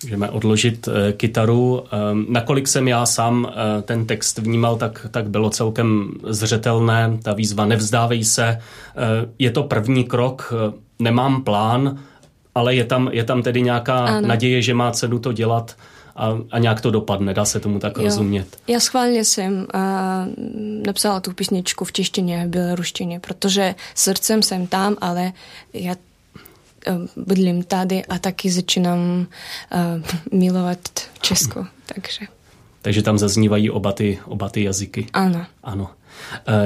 můžeme 0.04 0.30
odložit 0.30 0.88
eh, 0.88 1.14
kytaru. 1.14 1.84
Eh, 1.86 1.98
nakolik 2.30 2.68
jsem 2.68 2.88
já 2.88 3.06
sám 3.06 3.52
ten 3.82 4.06
text 4.06 4.38
vnímal, 4.38 4.76
tak, 4.76 5.08
tak 5.12 5.30
bylo 5.30 5.50
celkem 5.50 6.12
zřetelné. 6.28 7.18
Ta 7.24 7.34
výzva 7.34 7.66
nevzdávej 7.66 8.24
se. 8.24 8.60
Je 9.40 9.52
to 9.52 9.64
první 9.64 10.04
krok, 10.04 10.54
nemám 11.00 11.44
plán, 11.44 12.00
ale 12.56 12.76
je 12.76 12.84
tam, 12.84 13.10
je 13.12 13.24
tam 13.24 13.44
tedy 13.44 13.62
nějaká 13.62 14.06
ano. 14.06 14.28
naděje, 14.28 14.62
že 14.62 14.74
má 14.74 14.92
cenu 14.92 15.20
to 15.20 15.34
dělat 15.34 15.76
a, 16.16 16.38
a 16.52 16.60
nějak 16.60 16.82
to 16.82 16.92
dopadne, 16.92 17.34
dá 17.34 17.46
se 17.46 17.60
tomu 17.60 17.80
tak 17.80 17.98
jo. 17.98 18.04
rozumět. 18.04 18.48
Já 18.68 18.80
schválně 18.80 19.26
jsem 19.26 19.68
napsala 20.86 21.20
tu 21.20 21.34
písničku 21.34 21.86
v 21.86 21.92
češtině 21.92 22.44
a 22.44 22.48
běloruštině, 22.48 23.20
protože 23.20 23.76
srdcem 23.96 24.44
jsem 24.44 24.68
tam, 24.68 24.98
ale 25.02 25.34
já 25.74 25.96
uh, 25.96 27.26
bydlím 27.28 27.64
tady 27.64 28.06
a 28.06 28.20
taky 28.20 28.52
začínám 28.52 29.00
uh, 29.00 30.40
milovat 30.40 30.80
Česko, 31.22 31.66
takže... 31.86 32.26
Takže 32.82 33.02
tam 33.02 33.18
zaznívají 33.18 33.70
oba 33.70 33.92
ty, 33.92 34.20
oba 34.26 34.50
ty 34.50 34.64
jazyky. 34.64 35.08
Ano. 35.14 35.46
Ano. 35.64 35.90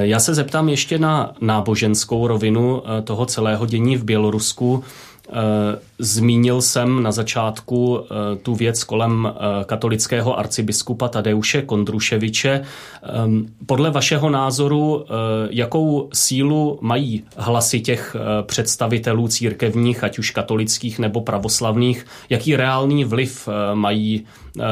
Já 0.00 0.20
se 0.20 0.34
zeptám 0.34 0.68
ještě 0.68 0.98
na 0.98 1.34
náboženskou 1.40 2.26
rovinu 2.26 2.82
toho 3.04 3.26
celého 3.26 3.66
dění 3.66 3.96
v 3.96 4.04
Bělorusku. 4.04 4.84
Eh, 5.32 5.78
zmínil 5.98 6.62
jsem 6.62 7.02
na 7.02 7.12
začátku 7.12 8.00
eh, 8.00 8.36
tu 8.36 8.54
věc 8.54 8.84
kolem 8.84 9.28
eh, 9.28 9.64
katolického 9.64 10.38
arcibiskupa 10.38 11.08
Tadeuše 11.08 11.62
Kondruševiče. 11.62 12.62
Ehm, 13.02 13.46
podle 13.66 13.90
vašeho 13.90 14.30
názoru, 14.30 15.04
jakou 15.50 16.08
sílu 16.12 16.78
mají 16.80 17.24
hlasy 17.36 17.80
těch 17.80 18.16
představitelů 18.42 19.28
církevních, 19.28 20.04
ať 20.04 20.18
už 20.18 20.30
katolických 20.30 20.98
nebo 20.98 21.20
pravoslavných, 21.20 22.06
jaký 22.30 22.56
reálný 22.56 23.04
vliv 23.04 23.48
mají 23.74 24.24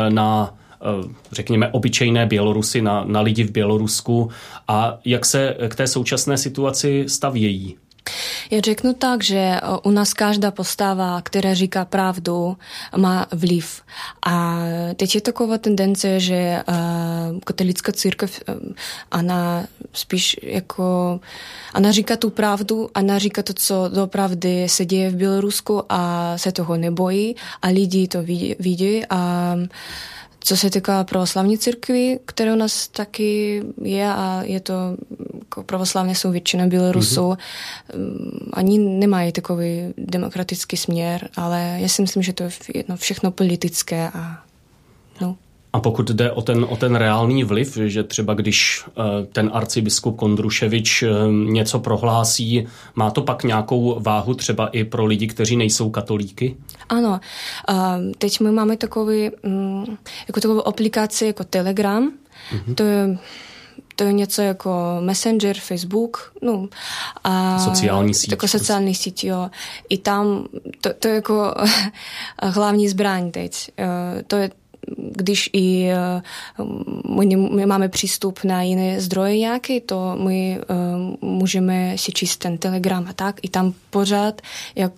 na 0.09 0.55
řekněme, 1.33 1.69
obyčejné 1.69 2.27
Bělorusy, 2.27 2.83
na, 2.83 3.05
na 3.05 3.21
lidi 3.21 3.45
v 3.45 3.51
Bělorusku 3.51 4.31
a 4.69 4.99
jak 5.05 5.27
se 5.27 5.57
k 5.69 5.75
té 5.75 5.87
současné 5.87 6.39
situaci 6.39 7.05
stavějí? 7.09 7.77
Já 8.51 8.61
řeknu 8.61 8.95
tak, 8.95 9.25
že 9.25 9.61
u 9.83 9.91
nás 9.91 10.15
každá 10.15 10.51
postava, 10.51 11.23
která 11.23 11.55
říká 11.55 11.85
pravdu, 11.85 12.57
má 12.97 13.27
vliv. 13.33 13.83
A 14.27 14.59
teď 14.97 15.15
je 15.15 15.21
taková 15.21 15.59
tendence, 15.59 16.21
že 16.21 16.63
katolická 17.45 17.93
církev, 17.93 18.41
ona 19.13 19.67
spíš 19.93 20.37
jako, 20.43 21.21
ona 21.75 21.93
říká 21.93 22.17
tu 22.17 22.31
pravdu, 22.31 22.91
ona 22.97 23.19
říká 23.19 23.43
to, 23.43 23.53
co 23.55 23.89
dopravdy 23.95 24.69
se 24.69 24.85
děje 24.85 25.11
v 25.11 25.17
Bělorusku 25.17 25.83
a 25.89 26.33
se 26.39 26.53
toho 26.53 26.77
nebojí 26.77 27.37
a 27.63 27.69
lidi 27.69 28.09
to 28.09 28.23
vidí, 28.23 28.55
vidí 28.59 29.07
a 29.11 29.57
co 30.47 30.57
se 30.57 30.71
týká 30.71 31.05
pravoslavní 31.05 31.59
církvy, 31.59 32.19
které 32.25 32.53
u 32.53 32.57
nás 32.57 32.89
taky 32.89 33.63
je 33.83 34.09
a 34.09 34.43
je 34.45 34.61
to, 34.61 34.75
jako 35.39 35.63
pravoslavné 35.63 36.15
jsou 36.15 36.31
většina 36.31 36.67
Bělorusů, 36.67 37.21
mm-hmm. 37.21 38.51
oni 38.57 38.79
nemají 38.79 39.33
takový 39.33 39.95
demokratický 39.99 40.77
směr, 40.77 41.29
ale 41.37 41.77
já 41.81 41.89
si 41.89 42.03
myslím, 42.03 42.23
že 42.23 42.33
to 42.33 42.43
je 42.43 42.51
jedno 42.75 42.97
všechno 42.97 43.31
politické 43.31 44.11
a 44.15 44.21
no. 44.31 44.46
A 45.77 45.81
pokud 45.81 46.11
jde 46.11 46.33
o 46.33 46.43
ten, 46.43 46.67
o 46.69 46.77
ten 46.77 46.95
reálný 46.95 47.45
vliv, 47.45 47.79
že 47.85 48.03
třeba 48.03 48.35
když 48.35 48.85
eh, 48.89 49.27
ten 49.33 49.51
arcibiskup 49.53 50.17
Kondruševič 50.17 51.03
eh, 51.03 51.09
něco 51.29 51.79
prohlásí, 51.79 52.67
má 52.95 53.11
to 53.11 53.23
pak 53.23 53.45
nějakou 53.45 54.01
váhu 54.01 54.35
třeba 54.35 54.69
i 54.69 54.85
pro 54.85 55.05
lidi, 55.05 55.27
kteří 55.27 55.57
nejsou 55.57 55.91
katolíky? 55.91 56.57
Ano. 56.89 57.21
Teď 58.19 58.41
my 58.41 58.53
máme 58.53 58.77
takový, 58.77 59.31
mm, 59.43 59.97
jako 60.29 60.41
takovou 60.41 60.69
aplikaci 60.69 61.27
jako 61.27 61.45
Telegram. 61.45 62.13
Mm-hmm. 62.53 62.75
To 62.75 62.83
je 62.83 63.19
to 63.97 64.05
je 64.05 64.13
něco 64.13 64.43
jako 64.43 64.97
Messenger, 65.01 65.57
Facebook, 65.61 66.33
no. 66.43 66.69
A 67.25 67.59
sociální 67.59 68.15
síť. 68.15 68.31
Jako 68.31 68.49
sociální 68.49 68.95
síť, 68.95 69.25
jo. 69.25 69.51
I 69.89 69.99
tam, 69.99 70.47
to, 70.81 70.91
to 70.99 71.09
je 71.09 71.15
jako 71.15 71.55
hlavní 72.43 72.89
zbraň 72.89 73.31
teď. 73.31 73.71
Eh, 73.79 74.23
to 74.23 74.37
je 74.37 74.51
když 74.97 75.51
i 75.53 75.89
eh, 75.89 76.23
my, 77.09 77.37
my 77.37 77.67
máme 77.67 77.89
přístup 77.89 78.45
na 78.45 78.63
jiné 78.63 79.01
zdroje 79.01 79.39
nějaké, 79.39 79.81
to 79.81 80.17
my 80.17 80.61
uh, 81.21 81.31
můžeme 81.31 81.99
si 81.99 82.13
číst 82.13 82.37
ten 82.37 82.59
telegram 82.59 83.07
a 83.09 83.13
tak, 83.13 83.37
i 83.43 83.49
tam 83.49 83.75
pořád, 83.91 84.43
jak 84.75 84.93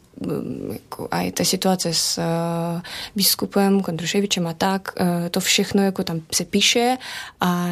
jako, 0.73 1.09
a 1.11 1.31
ta 1.31 1.45
situace 1.45 1.95
s 1.95 2.19
uh, 2.19 2.81
biskupem 3.17 3.81
Kondruševičem 3.81 4.47
a 4.47 4.53
tak, 4.53 4.93
uh, 5.01 5.07
to 5.31 5.41
všechno 5.41 5.83
jako 5.83 6.05
tam 6.05 6.21
se 6.35 6.45
píše 6.45 6.97
a, 7.41 7.69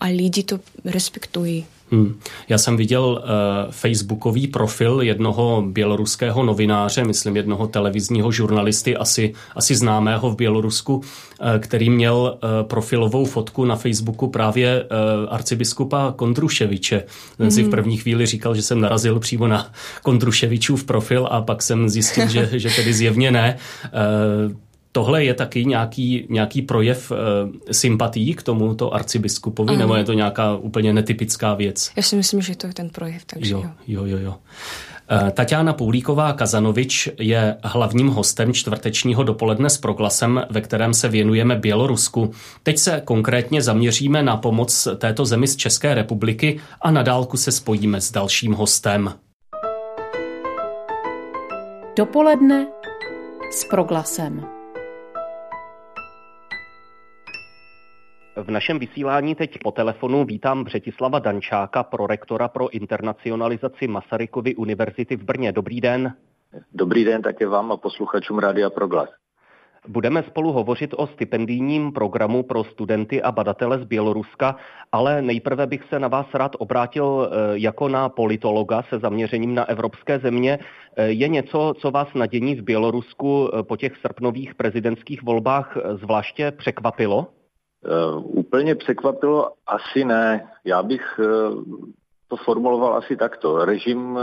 a 0.00 0.06
lidi 0.06 0.42
to 0.42 0.60
respektují. 0.84 1.66
Hmm. 1.90 2.18
Já 2.48 2.58
jsem 2.58 2.76
viděl 2.76 3.02
uh, 3.02 3.72
facebookový 3.72 4.46
profil 4.46 5.00
jednoho 5.00 5.64
běloruského 5.66 6.42
novináře, 6.42 7.04
myslím 7.04 7.36
jednoho 7.36 7.66
televizního 7.66 8.32
žurnalisty, 8.32 8.96
asi, 8.96 9.34
asi 9.56 9.74
známého 9.74 10.30
v 10.30 10.36
Bělorusku, 10.36 10.96
uh, 10.96 11.02
který 11.58 11.90
měl 11.90 12.14
uh, 12.42 12.68
profilovou 12.68 13.24
fotku 13.24 13.64
na 13.64 13.76
Facebooku 13.76 14.28
právě 14.28 14.82
uh, 14.82 14.88
arcibiskupa 15.34 16.12
Kondruševiče. 16.16 17.04
Ten 17.36 17.50
si 17.50 17.60
v 17.60 17.64
hmm. 17.64 17.70
první 17.70 17.96
chvíli 17.96 18.26
říkal, 18.26 18.54
že 18.54 18.62
jsem 18.62 18.80
narazil 18.80 19.20
přímo 19.20 19.48
na 19.48 19.72
Kondruševičův 20.02 20.84
profil 20.84 21.28
a 21.30 21.42
pak 21.42 21.62
jsem 21.62 21.88
zjistil, 21.88 22.28
že, 22.28 22.50
že 22.52 22.70
tedy 22.70 22.94
zjevně 22.94 23.30
ne. 23.30 23.56
Uh, 24.46 24.52
Tohle 24.98 25.24
je 25.24 25.34
taky 25.34 25.64
nějaký, 25.64 26.26
nějaký 26.30 26.62
projev 26.62 27.10
uh, 27.10 27.16
sympatí 27.72 28.34
k 28.34 28.42
tomuto 28.42 28.94
arcibiskupovi, 28.94 29.68
ano. 29.68 29.78
nebo 29.78 29.94
je 29.94 30.04
to 30.04 30.12
nějaká 30.12 30.56
úplně 30.56 30.92
netypická 30.92 31.54
věc? 31.54 31.90
Já 31.96 32.02
si 32.02 32.16
myslím, 32.16 32.42
že 32.42 32.56
to 32.56 32.66
je 32.66 32.72
ten 32.72 32.90
projev, 32.90 33.24
takže 33.24 33.52
jo. 33.52 33.64
Jo, 33.86 34.04
jo, 34.04 34.18
jo. 34.18 34.34
Uh, 35.22 35.30
Tatiana 35.30 35.72
Poulíková 35.72 36.32
Kazanovič 36.32 37.08
je 37.18 37.56
hlavním 37.64 38.08
hostem 38.08 38.52
čtvrtečního 38.52 39.22
dopoledne 39.22 39.70
s 39.70 39.78
proglasem, 39.78 40.42
ve 40.50 40.60
kterém 40.60 40.94
se 40.94 41.08
věnujeme 41.08 41.56
Bělorusku. 41.56 42.30
Teď 42.62 42.78
se 42.78 43.02
konkrétně 43.04 43.62
zaměříme 43.62 44.22
na 44.22 44.36
pomoc 44.36 44.88
této 44.98 45.24
zemi 45.24 45.48
z 45.48 45.56
České 45.56 45.94
republiky 45.94 46.60
a 46.80 46.90
na 46.90 47.02
dálku 47.02 47.36
se 47.36 47.52
spojíme 47.52 48.00
s 48.00 48.12
dalším 48.12 48.52
hostem. 48.52 49.12
Dopoledne 51.96 52.66
s 53.50 53.64
proglasem. 53.64 54.57
V 58.42 58.50
našem 58.50 58.78
vysílání 58.78 59.34
teď 59.34 59.58
po 59.62 59.70
telefonu 59.70 60.24
vítám 60.24 60.64
Břetislava 60.64 61.18
Dančáka, 61.18 61.82
prorektora 61.82 62.48
pro 62.48 62.68
internacionalizaci 62.68 63.88
Masarykovy 63.88 64.54
univerzity 64.54 65.16
v 65.16 65.22
Brně. 65.22 65.52
Dobrý 65.52 65.80
den. 65.80 66.12
Dobrý 66.72 67.04
den 67.04 67.22
také 67.22 67.46
vám 67.46 67.72
a 67.72 67.76
posluchačům 67.76 68.38
Rádia 68.38 68.70
Proglas. 68.70 69.08
Budeme 69.88 70.22
spolu 70.22 70.52
hovořit 70.52 70.94
o 70.96 71.06
stipendijním 71.06 71.92
programu 71.92 72.42
pro 72.42 72.64
studenty 72.64 73.22
a 73.22 73.32
badatele 73.32 73.78
z 73.78 73.84
Běloruska, 73.84 74.56
ale 74.92 75.22
nejprve 75.22 75.66
bych 75.66 75.84
se 75.88 75.98
na 75.98 76.08
vás 76.08 76.26
rád 76.34 76.56
obrátil 76.58 77.30
eh, 77.30 77.58
jako 77.58 77.88
na 77.88 78.08
politologa 78.08 78.82
se 78.82 78.98
zaměřením 78.98 79.54
na 79.54 79.68
evropské 79.68 80.18
země. 80.18 80.58
Eh, 80.96 81.06
je 81.06 81.28
něco, 81.28 81.74
co 81.78 81.90
vás 81.90 82.08
na 82.14 82.26
dění 82.26 82.54
v 82.54 82.62
Bělorusku 82.62 83.50
eh, 83.54 83.62
po 83.62 83.76
těch 83.76 83.96
srpnových 83.96 84.54
prezidentských 84.54 85.22
volbách 85.22 85.76
zvláště 85.94 86.50
překvapilo? 86.50 87.26
Úplně 88.22 88.74
překvapilo 88.74 89.52
asi 89.66 90.04
ne. 90.04 90.50
Já 90.64 90.82
bych 90.82 91.20
to 92.28 92.36
formuloval 92.36 92.94
asi 92.96 93.16
takto. 93.16 93.64
Režim 93.64 94.18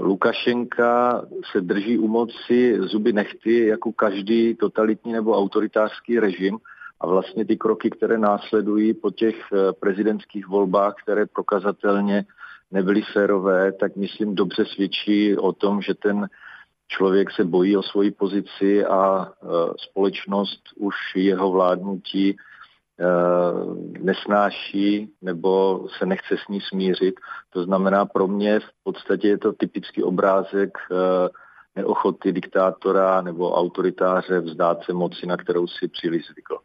Lukašenka 0.00 1.22
se 1.52 1.60
drží 1.60 1.98
u 1.98 2.08
moci 2.08 2.78
zuby 2.80 3.12
nechty 3.12 3.66
jako 3.66 3.92
každý 3.92 4.54
totalitní 4.54 5.12
nebo 5.12 5.38
autoritářský 5.38 6.20
režim 6.20 6.58
a 7.00 7.06
vlastně 7.06 7.44
ty 7.44 7.56
kroky, 7.56 7.90
které 7.90 8.18
následují 8.18 8.94
po 8.94 9.10
těch 9.10 9.36
prezidentských 9.80 10.48
volbách, 10.48 10.94
které 11.02 11.26
prokazatelně 11.26 12.24
nebyly 12.70 13.02
férové, 13.12 13.72
tak 13.72 13.96
myslím 13.96 14.34
dobře 14.34 14.64
svědčí 14.64 15.36
o 15.36 15.52
tom, 15.52 15.82
že 15.82 15.94
ten 15.94 16.28
člověk 16.88 17.30
se 17.30 17.44
bojí 17.44 17.76
o 17.76 17.82
svoji 17.82 18.10
pozici 18.10 18.84
a 18.84 19.26
e, 19.26 19.46
společnost 19.76 20.62
už 20.76 20.94
jeho 21.16 21.50
vládnutí 21.50 22.30
e, 22.30 22.36
nesnáší 24.00 25.12
nebo 25.22 25.84
se 25.98 26.06
nechce 26.06 26.36
s 26.44 26.48
ní 26.48 26.60
smířit. 26.60 27.14
To 27.50 27.64
znamená 27.64 28.06
pro 28.06 28.28
mě 28.28 28.60
v 28.60 28.70
podstatě 28.82 29.28
je 29.28 29.38
to 29.38 29.52
typický 29.52 30.02
obrázek 30.02 30.78
e, 30.90 30.94
neochoty 31.76 32.32
diktátora 32.32 33.22
nebo 33.22 33.54
autoritáře 33.54 34.40
vzdát 34.40 34.84
se 34.84 34.92
moci, 34.92 35.26
na 35.26 35.36
kterou 35.36 35.66
si 35.66 35.88
příliš 35.88 36.26
zvykl. 36.26 36.58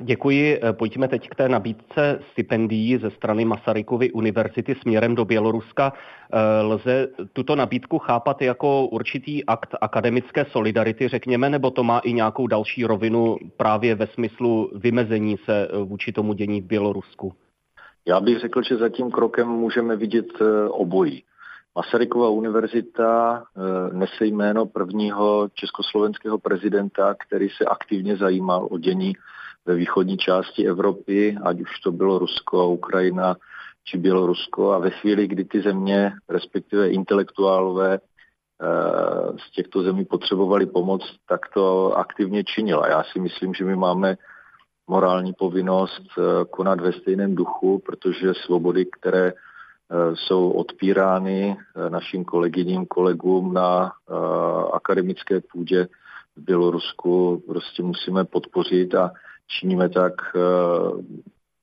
Děkuji. 0.00 0.60
Eh, 0.62 0.72
pojďme 0.72 1.08
teď 1.08 1.28
k 1.28 1.34
té 1.34 1.48
nabídce 1.48 2.20
stipendií 2.32 2.96
ze 2.96 3.10
strany 3.10 3.44
Masarykovy 3.44 4.12
univerzity 4.12 4.74
směrem 4.74 5.14
do 5.14 5.24
Běloruska. 5.24 5.92
Eh, 6.32 6.62
lze 6.62 7.08
tuto 7.32 7.56
nabídku 7.56 7.98
chápat 7.98 8.42
jako 8.42 8.86
určitý 8.86 9.44
akt 9.44 9.74
akademické 9.80 10.44
solidarity, 10.44 11.08
řekněme, 11.08 11.50
nebo 11.50 11.70
to 11.70 11.84
má 11.84 11.98
i 11.98 12.12
nějakou 12.12 12.46
další 12.46 12.84
rovinu 12.84 13.36
právě 13.56 13.94
ve 13.94 14.06
smyslu 14.06 14.70
vymezení 14.74 15.36
se 15.44 15.68
eh, 15.68 15.78
vůči 15.78 16.12
tomu 16.12 16.32
dění 16.32 16.60
v 16.60 16.66
Bělorusku? 16.66 17.32
Já 18.06 18.20
bych 18.20 18.38
řekl, 18.38 18.62
že 18.62 18.76
za 18.76 18.88
tím 18.88 19.10
krokem 19.10 19.48
můžeme 19.48 19.96
vidět 19.96 20.26
obojí. 20.68 21.22
Masarykova 21.74 22.28
univerzita 22.28 23.42
nese 23.92 24.26
jméno 24.26 24.66
prvního 24.66 25.48
československého 25.54 26.38
prezidenta, 26.38 27.14
který 27.14 27.48
se 27.48 27.64
aktivně 27.64 28.16
zajímal 28.16 28.68
o 28.70 28.78
dění 28.78 29.14
ve 29.66 29.74
východní 29.74 30.16
části 30.16 30.66
Evropy, 30.66 31.36
ať 31.44 31.60
už 31.60 31.80
to 31.80 31.92
bylo 31.92 32.18
Rusko, 32.18 32.68
Ukrajina 32.68 33.36
či 33.84 33.98
Bělorusko. 33.98 34.72
A 34.72 34.78
ve 34.78 34.90
chvíli, 34.90 35.28
kdy 35.28 35.44
ty 35.44 35.62
země, 35.62 36.12
respektive 36.28 36.88
intelektuálové 36.88 37.94
eh, 37.94 39.38
z 39.38 39.52
těchto 39.52 39.82
zemí 39.82 40.04
potřebovali 40.04 40.66
pomoc, 40.66 41.16
tak 41.28 41.40
to 41.54 41.92
aktivně 41.98 42.44
činila. 42.44 42.88
Já 42.88 43.02
si 43.12 43.20
myslím, 43.20 43.54
že 43.54 43.64
my 43.64 43.76
máme 43.76 44.16
morální 44.86 45.32
povinnost 45.32 46.02
eh, 46.18 46.22
konat 46.50 46.80
ve 46.80 46.92
stejném 46.92 47.34
duchu, 47.34 47.82
protože 47.86 48.34
svobody, 48.34 48.86
které 48.86 49.32
eh, 49.32 50.16
jsou 50.16 50.50
odpírány 50.50 51.56
našim 51.88 52.24
kolegyním, 52.24 52.86
kolegům 52.86 53.54
na 53.54 53.92
akademické 54.72 55.40
půdě 55.40 55.88
v 56.36 56.40
Bělorusku, 56.44 57.42
prostě 57.46 57.82
musíme 57.82 58.24
podpořit 58.24 58.94
a 58.94 59.10
činíme 59.58 59.88
tak 59.88 60.12
eh, 60.36 60.40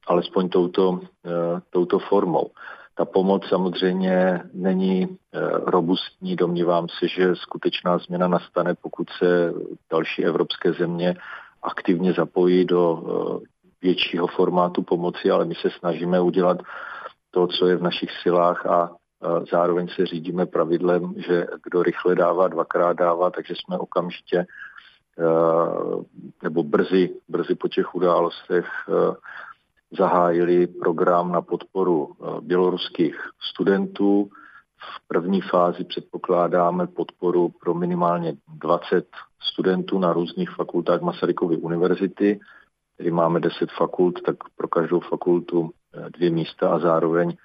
alespoň 0.08 0.50
touto, 0.50 1.00
eh, 1.26 1.62
touto 1.70 2.00
formou. 2.00 2.52
Ta 2.96 3.06
pomoc 3.06 3.48
samozřejmě 3.50 4.42
není 4.54 5.08
eh, 5.08 5.40
robustní, 5.52 6.36
domnívám 6.36 6.88
se, 7.00 7.08
že 7.08 7.36
skutečná 7.36 7.98
změna 7.98 8.28
nastane, 8.28 8.76
pokud 8.76 9.10
se 9.10 9.54
další 9.92 10.26
evropské 10.26 10.74
země 10.74 11.16
aktivně 11.64 12.14
zapojí 12.14 12.66
do 12.66 13.04
většího 13.82 14.28
formátu 14.28 14.84
pomoci, 14.84 15.32
ale 15.32 15.46
my 15.46 15.56
se 15.56 15.70
snažíme 15.80 16.22
udělat 16.22 16.58
to, 17.32 17.48
co 17.48 17.68
je 17.68 17.76
v 17.76 17.82
našich 17.82 18.10
silách 18.24 18.66
a 18.66 18.96
zároveň 19.52 19.88
se 19.88 20.06
řídíme 20.06 20.46
pravidlem, 20.46 21.14
že 21.18 21.46
kdo 21.64 21.84
rychle 21.84 22.16
dává, 22.16 22.48
dvakrát 22.48 22.94
dává, 22.94 23.32
takže 23.32 23.54
jsme 23.56 23.78
okamžitě 23.78 24.46
nebo 26.44 26.64
brzy, 26.64 27.16
brzy 27.30 27.56
po 27.56 27.68
těch 27.68 27.96
událostech 27.96 28.66
eh, 28.66 29.16
zahájili 29.98 30.68
program 30.68 31.32
na 31.32 31.42
podporu 31.42 32.12
eh, 32.12 32.42
běloruských 32.42 33.16
studentů. 33.52 34.30
V 34.78 35.08
první 35.08 35.42
fázi 35.42 35.84
předpokládáme 35.84 36.88
podporu 36.88 37.50
pro 37.50 37.74
minimálně 37.74 38.34
20 38.48 39.08
studentů 39.42 40.00
na 40.00 40.14
různých 40.14 40.50
fakultách 40.50 41.02
Masarykovy 41.02 41.58
univerzity, 41.58 42.40
tedy 42.98 43.12
máme 43.12 43.40
10 43.40 43.72
fakult, 43.78 44.22
tak 44.22 44.36
pro 44.56 44.68
každou 44.68 45.00
fakultu 45.00 45.72
dvě 46.18 46.30
místa 46.30 46.70
a 46.70 46.80
zároveň 46.80 47.38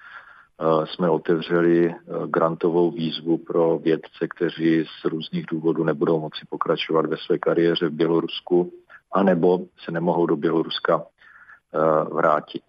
jsme 0.85 1.09
otevřeli 1.09 1.89
eh, 1.89 1.95
grantovou 2.27 2.91
výzvu 2.91 3.37
pro 3.37 3.77
vědce, 3.77 4.27
kteří 4.35 4.85
z 5.01 5.05
různých 5.05 5.45
důvodů 5.45 5.83
nebudou 5.83 6.19
moci 6.19 6.45
pokračovat 6.49 7.05
ve 7.05 7.17
své 7.17 7.37
kariéře 7.37 7.87
v 7.87 7.93
Bělorusku, 7.93 8.71
anebo 9.11 9.59
se 9.85 9.91
nemohou 9.91 10.25
do 10.25 10.35
Běloruska 10.35 11.03
eh, 11.03 12.13
vrátit. 12.13 12.63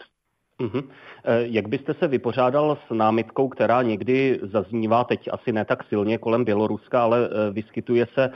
Uh-huh. 0.60 0.84
Jak 1.38 1.68
byste 1.68 1.94
se 1.94 2.08
vypořádal 2.08 2.78
s 2.88 2.94
námitkou, 2.94 3.48
která 3.48 3.82
někdy 3.82 4.40
zaznívá 4.42 5.04
teď 5.04 5.28
asi 5.32 5.52
ne 5.52 5.64
tak 5.64 5.84
silně 5.84 6.18
kolem 6.18 6.44
Běloruska, 6.44 7.02
ale 7.02 7.18
eh, 7.28 7.50
vyskytuje 7.52 8.06
se, 8.14 8.30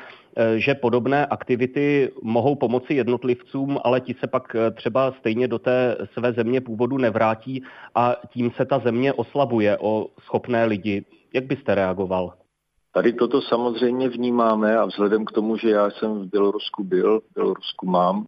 že 0.57 0.75
podobné 0.75 1.27
aktivity 1.27 2.13
mohou 2.23 2.55
pomoci 2.55 2.95
jednotlivcům, 2.95 3.79
ale 3.85 4.01
ti 4.01 4.15
se 4.21 4.27
pak 4.27 4.57
třeba 4.75 5.13
stejně 5.13 5.49
do 5.49 5.59
té 5.59 5.97
své 6.13 6.33
země 6.33 6.61
původu 6.61 6.99
nevrátí 6.99 7.65
a 7.95 8.17
tím 8.29 8.51
se 8.51 8.65
ta 8.65 8.79
země 8.79 9.13
oslabuje 9.13 9.79
o 9.81 10.07
schopné 10.21 10.65
lidi. 10.65 11.05
Jak 11.35 11.45
byste 11.45 11.75
reagoval? 11.75 12.33
Tady 12.93 13.13
toto 13.13 13.43
samozřejmě 13.43 14.09
vnímáme 14.09 14.79
a 14.79 14.85
vzhledem 14.85 15.25
k 15.25 15.33
tomu, 15.33 15.57
že 15.57 15.71
já 15.71 15.91
jsem 15.91 16.19
v 16.19 16.31
Bělorusku 16.31 16.85
byl, 16.85 17.21
v 17.21 17.35
Bělorusku 17.35 17.87
mám 17.87 18.27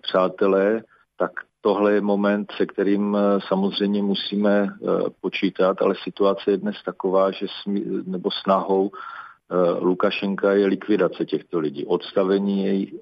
přátelé, 0.00 0.82
tak 1.22 1.32
tohle 1.60 1.92
je 1.92 2.00
moment, 2.00 2.52
se 2.56 2.66
kterým 2.66 3.16
eh, 3.16 3.38
samozřejmě 3.48 4.02
musíme 4.02 4.52
eh, 4.66 4.86
počítat, 5.20 5.82
ale 5.82 5.94
situace 6.02 6.50
je 6.50 6.56
dnes 6.56 6.76
taková, 6.84 7.30
že 7.30 7.46
smí, 7.62 7.84
nebo 8.06 8.30
snahou 8.30 8.90
eh, 8.90 9.78
Lukašenka 9.80 10.52
je 10.52 10.66
likvidace 10.66 11.24
těchto 11.24 11.58
lidí. 11.58 11.86
Odstavení 11.86 12.64
jej 12.64 12.92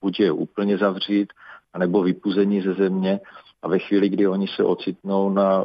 buď 0.00 0.20
je 0.20 0.32
úplně 0.32 0.78
zavřít, 0.78 1.32
anebo 1.72 2.02
vypuzení 2.02 2.62
ze 2.62 2.74
země 2.74 3.20
a 3.62 3.68
ve 3.68 3.78
chvíli, 3.78 4.08
kdy 4.08 4.28
oni 4.28 4.48
se 4.48 4.64
ocitnou 4.64 5.30
na 5.30 5.64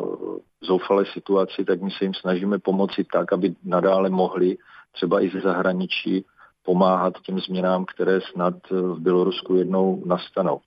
zoufalé 0.62 1.06
situaci, 1.14 1.66
tak 1.66 1.82
my 1.82 1.92
se 1.92 2.06
jim 2.06 2.14
snažíme 2.14 2.60
pomoci 2.60 3.04
tak, 3.04 3.34
aby 3.34 3.56
nadále 3.64 4.10
mohli 4.10 4.58
třeba 4.92 5.24
i 5.24 5.30
ze 5.30 5.40
zahraničí 5.40 6.26
pomáhat 6.64 7.14
těm 7.26 7.40
změnám, 7.40 7.86
které 7.86 8.20
snad 8.22 8.56
v 8.72 9.00
Bělorusku 9.00 9.56
jednou 9.56 10.04
nastanou. 10.06 10.60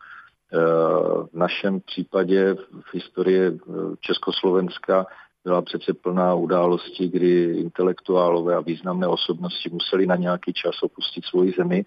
V 0.52 1.28
našem 1.32 1.80
případě 1.80 2.54
v 2.54 2.94
historii 2.94 3.40
eh, 3.40 3.72
Československa 4.00 5.06
byla 5.44 5.62
přece 5.62 5.94
plná 5.94 6.34
událostí, 6.34 7.08
kdy 7.08 7.42
intelektuálové 7.42 8.56
a 8.56 8.60
významné 8.60 9.06
osobnosti 9.06 9.70
museli 9.70 10.06
na 10.06 10.16
nějaký 10.16 10.52
čas 10.52 10.82
opustit 10.82 11.24
svoji 11.24 11.54
zemi, 11.58 11.84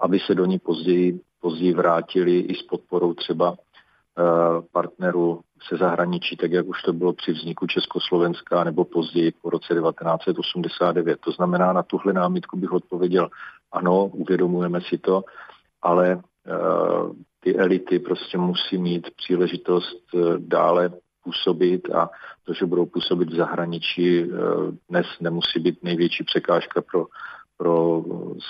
aby 0.00 0.18
se 0.18 0.34
do 0.34 0.44
ní 0.44 0.58
později, 0.58 1.20
později 1.40 1.74
vrátili 1.74 2.38
i 2.38 2.54
s 2.54 2.62
podporou 2.62 3.14
třeba 3.14 3.54
eh, 3.54 4.22
partnerů 4.72 5.40
se 5.68 5.76
zahraničí, 5.76 6.36
tak 6.36 6.52
jak 6.52 6.66
už 6.66 6.82
to 6.82 6.92
bylo 6.92 7.12
při 7.12 7.32
vzniku 7.32 7.66
Československa 7.66 8.64
nebo 8.64 8.84
později 8.84 9.32
po 9.42 9.50
roce 9.50 9.74
1989. 9.74 11.20
To 11.20 11.32
znamená, 11.32 11.72
na 11.72 11.82
tuhle 11.82 12.12
námitku 12.12 12.56
bych 12.56 12.72
odpověděl, 12.72 13.28
ano, 13.72 14.06
uvědomujeme 14.06 14.80
si 14.80 14.98
to, 14.98 15.24
ale 15.82 16.22
Eh, 16.48 17.10
ty 17.40 17.56
elity 17.56 17.98
prostě 17.98 18.38
musí 18.38 18.78
mít 18.78 19.10
příležitost 19.16 20.02
eh, 20.14 20.18
dále 20.38 20.90
působit 21.24 21.90
a 21.90 22.10
to, 22.44 22.52
že 22.52 22.66
budou 22.66 22.86
působit 22.86 23.28
v 23.28 23.36
zahraničí, 23.36 24.20
eh, 24.20 24.26
dnes 24.88 25.06
nemusí 25.20 25.60
být 25.60 25.82
největší 25.82 26.24
překážka 26.24 26.82
pro, 26.82 27.06
pro 27.56 28.04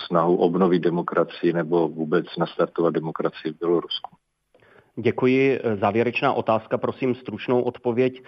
snahu 0.07 0.37
obnovit 0.37 0.83
demokracii 0.83 1.53
nebo 1.53 1.89
vůbec 1.89 2.27
nastartovat 2.39 2.95
demokracii 2.95 3.53
v 3.53 3.59
Bělorusku. 3.59 4.11
Děkuji. 5.01 5.61
Závěrečná 5.81 6.33
otázka, 6.33 6.79
prosím 6.79 7.15
stručnou 7.15 7.63
odpověď. 7.63 8.23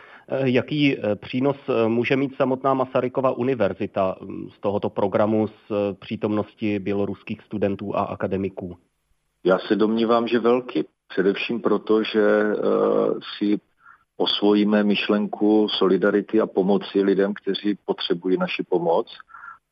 Jaký 0.44 0.96
přínos 1.14 1.56
může 1.86 2.16
mít 2.16 2.36
samotná 2.36 2.74
Masarykova 2.74 3.30
univerzita 3.30 4.16
hm, 4.20 4.48
z 4.56 4.60
tohoto 4.60 4.90
programu 4.90 5.46
z 5.46 5.72
přítomnosti 5.98 6.78
běloruských 6.78 7.42
studentů 7.42 7.96
a 7.96 8.00
akademiků? 8.00 8.76
Já 9.44 9.58
se 9.58 9.76
domnívám, 9.76 10.28
že 10.28 10.38
velký. 10.38 10.84
Především 11.08 11.60
proto, 11.60 12.02
že 12.02 12.44
uh, 12.44 13.18
si 13.38 13.60
osvojíme 14.16 14.84
myšlenku 14.84 15.68
solidarity 15.68 16.40
a 16.40 16.46
pomoci 16.46 17.02
lidem, 17.02 17.34
kteří 17.34 17.78
potřebují 17.84 18.36
naši 18.36 18.62
pomoc. 18.62 19.06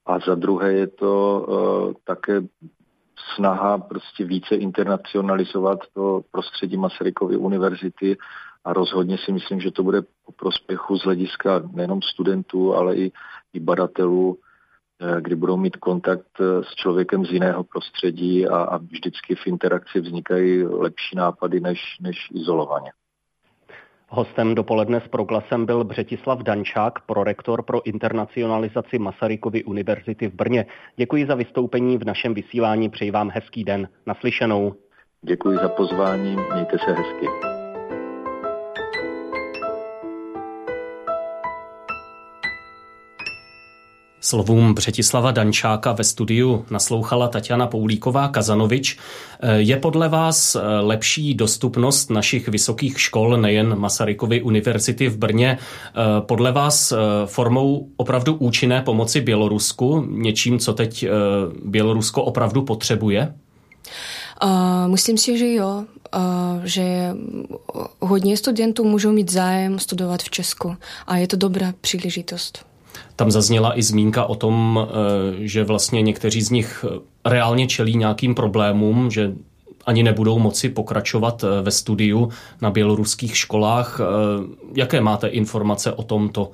A 0.07 0.19
za 0.19 0.35
druhé 0.35 0.73
je 0.73 0.87
to 0.87 1.47
uh, 1.49 1.93
také 2.05 2.43
snaha 3.35 3.79
prostě 3.79 4.25
více 4.25 4.55
internacionalizovat 4.55 5.79
to 5.95 6.21
prostředí 6.31 6.77
Masarykovy 6.77 7.37
univerzity 7.37 8.17
a 8.65 8.73
rozhodně 8.73 9.19
si 9.25 9.33
myslím, 9.33 9.61
že 9.61 9.71
to 9.71 9.83
bude 9.83 10.03
po 10.03 10.33
prospěchu 10.33 10.99
z 10.99 11.05
hlediska 11.05 11.63
nejenom 11.73 12.03
studentů, 12.03 12.75
ale 12.75 12.97
i, 12.97 13.13
i 13.53 13.61
badatelů, 13.61 14.39
eh, 14.39 14.48
kdy 15.21 15.35
budou 15.35 15.57
mít 15.57 15.77
kontakt 15.77 16.27
eh, 16.41 16.65
s 16.65 16.75
člověkem 16.75 17.25
z 17.25 17.31
jiného 17.31 17.65
prostředí 17.65 18.49
a, 18.49 18.57
a 18.57 18.77
vždycky 18.77 19.35
v 19.35 19.47
interakci 19.47 20.01
vznikají 20.01 20.63
lepší 20.63 21.17
nápady 21.17 21.61
než, 21.61 21.81
než 22.01 22.17
izolovaně. 22.35 22.91
Hostem 24.11 24.55
dopoledne 24.55 25.01
s 25.01 25.09
proglasem 25.09 25.67
byl 25.67 25.85
Břetislav 25.85 26.39
Dančák, 26.39 27.01
prorektor 27.07 27.63
pro 27.63 27.87
internacionalizaci 27.87 28.99
Masarykovy 28.99 29.65
univerzity 29.65 30.29
v 30.29 30.35
Brně. 30.35 30.67
Děkuji 30.97 31.27
za 31.27 31.35
vystoupení 31.35 31.99
v 31.99 32.05
našem 32.05 32.35
vysílání, 32.35 32.91
přeji 32.91 33.11
vám 33.11 33.31
hezký 33.35 33.65
den. 33.65 33.89
Naslyšenou. 34.07 34.75
Děkuji 35.23 35.59
za 35.59 35.69
pozvání, 35.69 36.37
mějte 36.53 36.79
se 36.79 36.93
hezky. 36.93 37.58
Slovům 44.29 44.75
Břetislava 44.75 45.31
Dančáka 45.31 45.93
ve 45.93 46.05
studiu 46.05 46.64
naslouchala 46.71 47.29
Tatiana 47.29 47.67
Poulíková 47.67 48.29
Kazanovič. 48.29 48.99
Je 49.57 49.77
podle 49.77 50.09
vás 50.09 50.57
lepší 50.81 51.35
dostupnost 51.35 52.11
našich 52.11 52.49
vysokých 52.49 53.01
škol, 53.01 53.37
nejen 53.37 53.79
Masarykovy 53.79 54.43
univerzity 54.43 55.09
v 55.09 55.17
Brně, 55.17 55.59
podle 56.21 56.53
vás 56.53 56.93
formou 57.27 57.88
opravdu 57.97 58.35
účinné 58.35 58.83
pomoci 58.83 59.21
Bělorusku, 59.21 60.07
něčím, 60.09 60.59
co 60.59 60.73
teď 60.73 61.07
Bělorusko 61.64 62.23
opravdu 62.23 62.62
potřebuje? 62.62 63.35
Uh, 64.45 64.51
myslím 64.91 65.19
si, 65.19 65.38
že 65.38 65.55
jo, 65.55 65.85
uh, 66.17 66.21
že 66.64 67.14
hodně 68.01 68.37
studentů 68.37 68.85
můžou 68.85 69.12
mít 69.12 69.31
zájem 69.31 69.79
studovat 69.79 70.23
v 70.23 70.31
Česku 70.31 70.77
a 71.07 71.17
je 71.17 71.27
to 71.27 71.37
dobrá 71.37 71.75
příležitost. 71.81 72.68
Tam 73.19 73.31
zazněla 73.31 73.79
i 73.79 73.83
zmínka 73.83 74.25
o 74.25 74.35
tom, 74.35 74.79
eh, 74.89 75.37
že 75.39 75.65
vlastně 75.65 76.03
někteří 76.03 76.43
z 76.43 76.51
nich 76.51 76.85
eh, 76.89 76.99
reálně 77.31 77.67
čelí 77.67 77.97
nějakým 77.97 78.35
problémům, 78.35 79.11
že 79.11 79.33
ani 79.87 80.03
nebudou 80.03 80.39
moci 80.39 80.69
pokračovat 80.69 81.45
eh, 81.45 81.63
ve 81.63 81.71
studiu 81.71 82.29
na 82.63 82.71
běloruských 82.71 83.37
školách. 83.37 84.01
Jaké 84.75 85.01
máte 85.01 85.29
informace 85.29 85.93
o 85.93 86.03
tomto? 86.03 86.51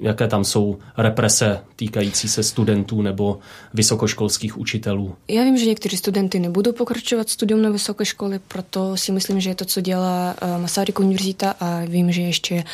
Jaké 0.00 0.28
tam 0.28 0.44
jsou 0.44 0.78
represe 0.96 1.60
týkající 1.76 2.28
se 2.28 2.42
studentů 2.42 3.02
nebo 3.02 3.38
vysokoškolských 3.74 4.58
učitelů? 4.58 5.14
Já 5.28 5.44
vím, 5.44 5.58
že 5.58 5.66
někteří 5.66 5.96
studenty 5.96 6.38
nebudou 6.38 6.72
pokračovat 6.72 7.28
studium 7.28 7.62
na 7.62 7.70
vysoké 7.70 8.04
školy, 8.04 8.40
proto 8.48 8.96
si 8.96 9.12
myslím, 9.12 9.40
že 9.40 9.50
je 9.50 9.54
to, 9.54 9.64
co 9.64 9.80
dělá 9.80 10.34
eh, 10.40 10.58
Masaryk 10.58 11.00
univerzita 11.00 11.54
a 11.60 11.80
vím, 11.86 12.12
že 12.12 12.22
ještě 12.22 12.64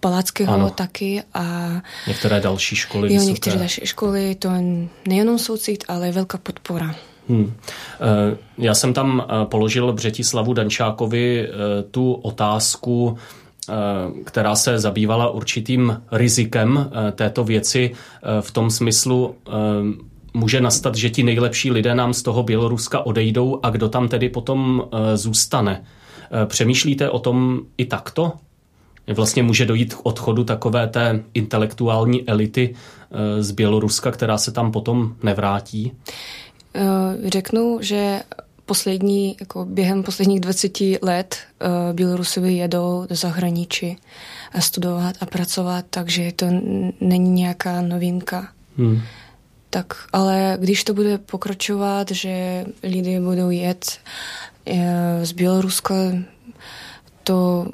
Palackého 0.00 0.54
ano. 0.54 0.70
taky 0.70 1.22
a 1.34 1.72
některé 2.06 2.40
další 2.40 2.76
školy 2.76 3.08
jo, 3.08 3.12
vysoké. 3.12 3.30
některé 3.30 3.56
další 3.56 3.80
školy, 3.84 4.34
to 4.34 4.50
nejenom 5.08 5.38
soucit, 5.38 5.84
ale 5.88 6.12
velká 6.12 6.38
podpora. 6.38 6.94
Hmm. 7.28 7.54
Eh, 8.00 8.36
já 8.58 8.74
jsem 8.74 8.94
tam 8.94 9.24
eh, 9.24 9.46
položil 9.46 9.92
Břetislavu 9.92 10.52
Dančákovi 10.52 11.48
tu 11.90 12.12
otázku, 12.12 13.18
která 14.24 14.54
se 14.54 14.78
zabývala 14.78 15.30
určitým 15.30 16.02
rizikem 16.12 16.90
eh, 17.08 17.12
této 17.12 17.44
věci 17.44 17.90
eh, 17.92 18.42
v 18.42 18.50
tom 18.50 18.70
smyslu, 18.70 19.34
může 20.34 20.60
nastat, 20.60 20.94
že 20.94 21.10
ti 21.10 21.22
nejlepší 21.22 21.70
lidé 21.70 21.94
nám 21.94 22.14
z 22.14 22.22
toho 22.22 22.42
Běloruska 22.42 23.06
odejdou 23.06 23.60
a 23.62 23.70
kdo 23.70 23.88
tam 23.88 24.08
tedy 24.08 24.28
potom 24.28 24.88
zůstane. 25.14 25.84
Přemýšlíte 26.46 27.10
o 27.10 27.18
tom 27.18 27.60
i 27.78 27.84
takto? 27.84 28.32
Vlastně 29.14 29.42
může 29.42 29.66
dojít 29.66 29.94
k 29.94 30.00
odchodu 30.02 30.44
takové 30.44 30.88
té 30.88 31.22
intelektuální 31.34 32.28
elity 32.28 32.74
z 33.38 33.50
Běloruska, 33.50 34.10
která 34.10 34.38
se 34.38 34.52
tam 34.52 34.72
potom 34.72 35.14
nevrátí? 35.22 35.92
Řeknu, 37.24 37.78
že 37.82 38.20
poslední, 38.66 39.36
jako 39.40 39.64
během 39.64 40.02
posledních 40.02 40.40
20 40.40 40.80
let 41.02 41.36
uh, 41.36 41.96
Bělorusovi 41.96 42.52
jedou 42.52 43.06
do 43.08 43.14
zahraničí 43.14 43.96
a 44.52 44.60
studovat 44.60 45.16
a 45.20 45.26
pracovat, 45.26 45.84
takže 45.90 46.32
to 46.36 46.46
není 47.00 47.30
nějaká 47.30 47.80
novinka. 47.80 48.48
Hmm. 48.76 49.00
Tak, 49.70 49.94
ale 50.12 50.56
když 50.60 50.84
to 50.84 50.94
bude 50.94 51.18
pokračovat, 51.18 52.10
že 52.10 52.64
lidé 52.82 53.20
budou 53.20 53.50
jet 53.50 53.98
uh, 54.70 54.76
z 55.22 55.32
Běloruska, 55.32 55.94
to, 57.24 57.66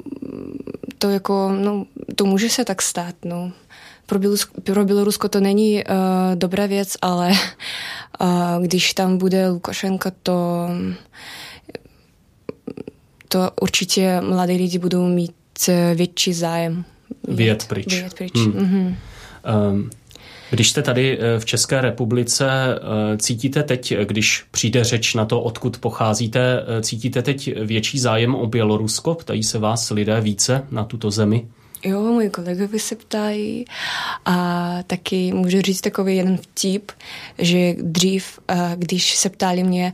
to 0.97 1.09
jako, 1.09 1.51
no, 1.51 1.85
to 2.15 2.25
může 2.25 2.49
se 2.49 2.65
tak 2.65 2.81
stát, 2.81 3.15
no. 3.25 3.51
Pro 4.09 4.19
Bělorusko, 4.19 4.61
pro 4.61 4.85
Bělorusko 4.85 5.29
to 5.29 5.39
není 5.39 5.83
uh, 5.83 5.95
dobrá 6.35 6.65
věc, 6.65 6.97
ale 7.01 7.31
uh, 8.21 8.27
když 8.61 8.93
tam 8.93 9.17
bude 9.17 9.49
Lukašenka, 9.49 10.11
to, 10.23 10.67
to 13.27 13.51
určitě 13.61 14.21
mladí 14.21 14.53
lidi 14.53 14.79
budou 14.79 15.07
mít 15.07 15.31
větší 15.95 16.33
zájem. 16.33 16.85
Vyjet 17.27 17.67
pryč. 17.67 17.93
Vyjet 17.93 18.13
pryč. 18.13 18.35
Hmm. 18.35 18.51
Mm-hmm. 18.51 18.95
Um, 19.71 19.89
když 20.51 20.69
jste 20.69 20.81
tady 20.81 21.19
v 21.39 21.45
České 21.45 21.81
republice, 21.81 22.49
cítíte 23.17 23.63
teď, 23.63 23.93
když 24.03 24.45
přijde 24.51 24.83
řeč 24.83 25.13
na 25.13 25.25
to, 25.25 25.41
odkud 25.41 25.77
pocházíte, 25.77 26.65
cítíte 26.81 27.21
teď 27.21 27.59
větší 27.61 27.99
zájem 27.99 28.35
o 28.35 28.47
Bělorusko? 28.47 29.15
Ptají 29.15 29.43
se 29.43 29.59
vás 29.59 29.89
lidé 29.89 30.21
více 30.21 30.63
na 30.71 30.83
tuto 30.83 31.11
zemi? 31.11 31.47
Jo, 31.83 32.01
moji 32.01 32.29
kolegovi 32.29 32.79
se 32.79 32.95
ptají 32.95 33.65
a 34.25 34.77
taky 34.87 35.33
můžu 35.33 35.61
říct 35.61 35.81
takový 35.81 36.15
jeden 36.15 36.37
vtip, 36.37 36.91
že 37.37 37.75
dřív, 37.77 38.39
když 38.75 39.15
se 39.15 39.29
ptali 39.29 39.63
mě, 39.63 39.93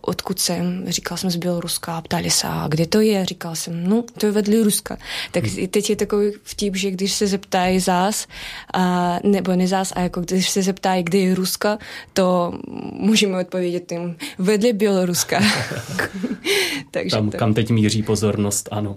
odkud 0.00 0.38
jsem, 0.38 0.84
říkal 0.86 1.18
jsem 1.18 1.30
z 1.30 1.36
Běloruska 1.36 1.96
a 1.96 2.00
ptali 2.00 2.30
se, 2.30 2.46
a 2.50 2.68
kde 2.68 2.86
to 2.86 3.00
je? 3.00 3.26
Říkal 3.26 3.56
jsem, 3.56 3.88
no, 3.88 4.04
to 4.18 4.26
je 4.26 4.32
vedle 4.32 4.62
Ruska. 4.62 4.96
Tak 5.30 5.44
hmm. 5.44 5.66
teď 5.66 5.90
je 5.90 5.96
takový 5.96 6.32
vtip, 6.42 6.76
že 6.76 6.90
když 6.90 7.12
se 7.12 7.26
zeptají 7.26 7.80
zás, 7.80 8.26
a, 8.74 9.18
nebo 9.22 9.56
ne 9.56 9.66
zás, 9.66 9.92
a 9.96 10.00
jako 10.00 10.20
když 10.20 10.50
se 10.50 10.62
zeptají, 10.62 11.02
kde 11.02 11.18
je 11.18 11.34
Ruska, 11.34 11.78
to 12.12 12.58
můžeme 12.92 13.40
odpovědět 13.40 13.92
jim 13.92 14.16
vedle 14.38 14.72
Běloruska. 14.72 15.40
Takže 16.90 17.16
Tam, 17.16 17.30
to... 17.30 17.38
kam 17.38 17.54
teď 17.54 17.70
míří 17.70 18.02
pozornost, 18.02 18.68
ano. 18.72 18.96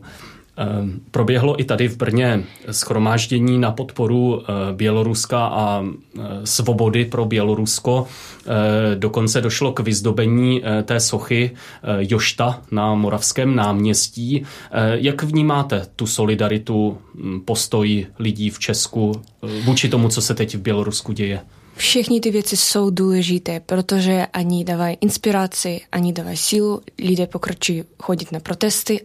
Ehm, 0.57 0.99
proběhlo 1.11 1.61
i 1.61 1.63
tady 1.63 1.87
v 1.87 1.97
Brně 1.97 2.43
schromáždění 2.71 3.59
na 3.59 3.71
podporu 3.71 4.41
eh, 4.41 4.73
Běloruska 4.73 5.45
a 5.47 5.85
eh, 5.85 6.21
svobody 6.43 7.05
pro 7.05 7.25
Bělorusko. 7.25 8.07
Eh, 8.45 8.95
dokonce 8.95 9.41
došlo 9.41 9.71
k 9.71 9.79
vyzdobení 9.79 10.63
té 10.83 10.99
sochy 10.99 11.51
Jošta 11.99 12.61
na 12.71 12.95
Moravském 12.95 13.55
náměstí. 13.55 14.45
Jak 14.93 15.23
vnímáte 15.23 15.87
tu 15.95 16.07
solidaritu, 16.07 16.97
hm, 17.15 17.41
postoj 17.45 18.05
lidí 18.19 18.49
v 18.49 18.59
Česku 18.59 19.21
vůči 19.63 19.89
tomu, 19.89 20.09
co 20.09 20.21
se 20.21 20.33
teď 20.33 20.55
v 20.55 20.61
Bělorusku 20.61 21.11
děje? 21.11 21.41
Všechny 21.77 22.19
ty 22.19 22.31
věci 22.31 22.57
jsou 22.57 22.89
důležité, 22.89 23.59
protože 23.59 24.27
ani 24.33 24.63
dávají 24.63 24.97
inspiraci, 25.01 25.81
ani 25.91 26.13
dávají 26.13 26.37
sílu, 26.37 26.81
lidé 26.99 27.27
pokračují 27.27 27.83
chodit 27.99 28.31
na 28.31 28.39
protesty, 28.39 29.01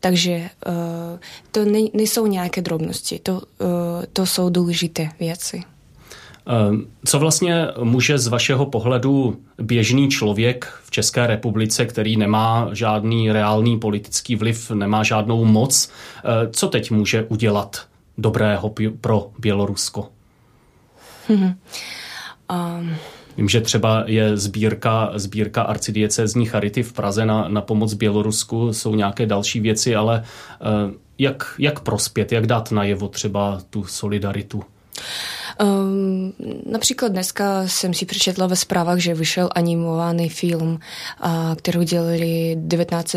takže 0.00 0.50
uh, 0.66 0.72
to 1.50 1.64
ne, 1.64 1.78
nejsou 1.94 2.26
nějaké 2.26 2.62
drobnosti, 2.62 3.18
to, 3.18 3.32
uh, 3.32 3.40
to 4.12 4.26
jsou 4.26 4.50
důležité 4.50 5.08
věci. 5.20 5.62
Ehm, 6.46 6.86
co 7.06 7.18
vlastně 7.18 7.66
může 7.82 8.18
z 8.18 8.26
vašeho 8.26 8.66
pohledu 8.66 9.40
běžný 9.58 10.08
člověk 10.08 10.68
v 10.84 10.90
České 10.90 11.26
republice, 11.26 11.86
který 11.86 12.16
nemá 12.16 12.68
žádný 12.72 13.32
reálný 13.32 13.78
politický 13.78 14.36
vliv, 14.36 14.70
nemá 14.70 15.02
žádnou 15.02 15.44
moc, 15.44 15.90
eh, 16.18 16.48
co 16.50 16.68
teď 16.68 16.90
může 16.90 17.22
udělat 17.22 17.86
dobrého 18.18 18.74
pro 19.00 19.30
Bělorusko? 19.38 20.08
Um, 22.50 22.96
Vím, 23.36 23.48
že 23.48 23.60
třeba 23.60 24.04
je 24.06 24.36
sbírka, 24.36 25.10
sbírka 25.14 25.62
arcidiecézní 25.62 26.46
charity 26.46 26.82
v 26.82 26.92
Praze 26.92 27.26
na, 27.26 27.48
na 27.48 27.60
pomoc 27.60 27.94
Bělorusku, 27.94 28.72
jsou 28.72 28.94
nějaké 28.94 29.26
další 29.26 29.60
věci, 29.60 29.96
ale 29.96 30.24
uh, 30.60 30.94
jak, 31.18 31.54
jak 31.58 31.80
prospět, 31.80 32.32
jak 32.32 32.46
dát 32.46 32.70
najevo 32.70 33.08
třeba 33.08 33.60
tu 33.70 33.84
solidaritu? 33.84 34.62
Um, 35.62 36.32
například 36.70 37.12
dneska 37.12 37.68
jsem 37.68 37.94
si 37.94 38.06
přečetla 38.06 38.46
ve 38.46 38.56
zprávách, 38.56 38.98
že 38.98 39.14
vyšel 39.14 39.50
animovaný 39.54 40.28
film, 40.28 40.78
uh, 41.24 41.54
který 41.54 41.78
udělali 41.78 42.56
19 42.58 43.16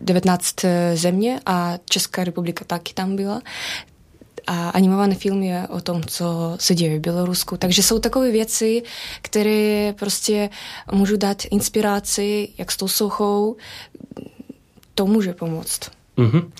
19 0.00 0.54
země 0.94 1.40
a 1.46 1.78
Česká 1.84 2.24
republika 2.24 2.64
taky 2.64 2.94
tam 2.94 3.16
byla 3.16 3.42
a 4.50 4.70
animovaný 4.70 5.14
film 5.14 5.42
je 5.42 5.68
o 5.68 5.80
tom, 5.80 6.02
co 6.02 6.56
se 6.60 6.74
děje 6.74 6.98
v 6.98 7.00
Bělorusku. 7.00 7.56
Takže 7.56 7.82
jsou 7.82 7.98
takové 7.98 8.30
věci, 8.30 8.82
které 9.22 9.94
prostě 9.98 10.50
můžu 10.92 11.16
dát 11.16 11.42
inspiraci, 11.50 12.48
jak 12.58 12.72
s 12.72 12.76
tou 12.76 12.88
sochou, 12.88 13.56
to 14.94 15.06
může 15.06 15.34
pomoct. 15.34 15.80
Mm-hmm. 16.18 16.50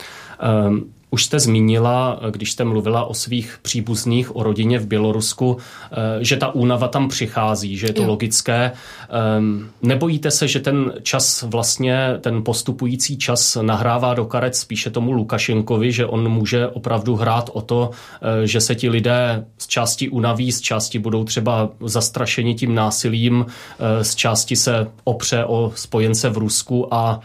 Um, 0.68 0.92
už 1.10 1.24
jste 1.24 1.40
zmínila, 1.40 2.20
když 2.30 2.52
jste 2.52 2.64
mluvila 2.64 3.04
o 3.04 3.14
svých 3.14 3.58
příbuzných, 3.62 4.36
o 4.36 4.42
rodině 4.42 4.78
v 4.78 4.86
Bělorusku, 4.86 5.56
eh, 5.92 5.96
že 6.24 6.36
ta 6.36 6.54
únava 6.54 6.88
tam 6.88 7.08
přichází, 7.08 7.76
že 7.76 7.86
je 7.86 7.92
to 7.92 8.02
jo. 8.02 8.08
logické. 8.08 8.72
Ehm, 9.10 9.70
nebojíte 9.82 10.30
se, 10.30 10.48
že 10.48 10.60
ten 10.60 10.92
čas 11.02 11.42
vlastně, 11.42 12.08
ten 12.20 12.44
postupující 12.44 13.18
čas 13.18 13.58
nahrává 13.62 14.14
do 14.14 14.24
karet 14.24 14.56
spíše 14.56 14.90
tomu 14.90 15.12
Lukašenkovi, 15.12 15.92
že 15.92 16.06
on 16.06 16.28
může 16.28 16.66
opravdu 16.66 17.16
hrát 17.16 17.50
o 17.52 17.60
to, 17.60 17.90
eh, 18.22 18.46
že 18.46 18.60
se 18.60 18.74
ti 18.74 18.88
lidé 18.88 19.44
z 19.58 19.66
části 19.66 20.08
unaví, 20.08 20.52
z 20.52 20.60
části 20.60 20.98
budou 20.98 21.24
třeba 21.24 21.68
zastrašeni 21.80 22.54
tím 22.54 22.74
násilím, 22.74 23.46
eh, 23.78 24.04
z 24.04 24.14
části 24.14 24.56
se 24.56 24.86
opře 25.04 25.44
o 25.44 25.72
spojence 25.74 26.28
v 26.28 26.38
Rusku 26.38 26.94
a 26.94 27.20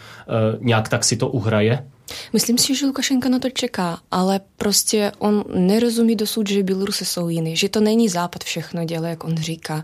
nějak 0.59 0.89
tak 0.89 1.03
si 1.03 1.17
to 1.17 1.27
uhraje? 1.27 1.85
Myslím 2.33 2.57
si, 2.57 2.75
že 2.75 2.85
Lukašenka 2.85 3.29
na 3.29 3.39
to 3.39 3.49
čeká, 3.49 3.99
ale 4.11 4.39
prostě 4.57 5.11
on 5.17 5.43
nerozumí 5.53 6.15
dosud, 6.15 6.49
že 6.49 6.63
Bělorusy 6.63 7.05
jsou 7.05 7.29
jiný, 7.29 7.55
že 7.55 7.69
to 7.69 7.79
není 7.79 8.09
Západ 8.09 8.43
všechno 8.43 8.85
dělá, 8.85 9.07
jak 9.07 9.23
on 9.23 9.37
říká, 9.37 9.83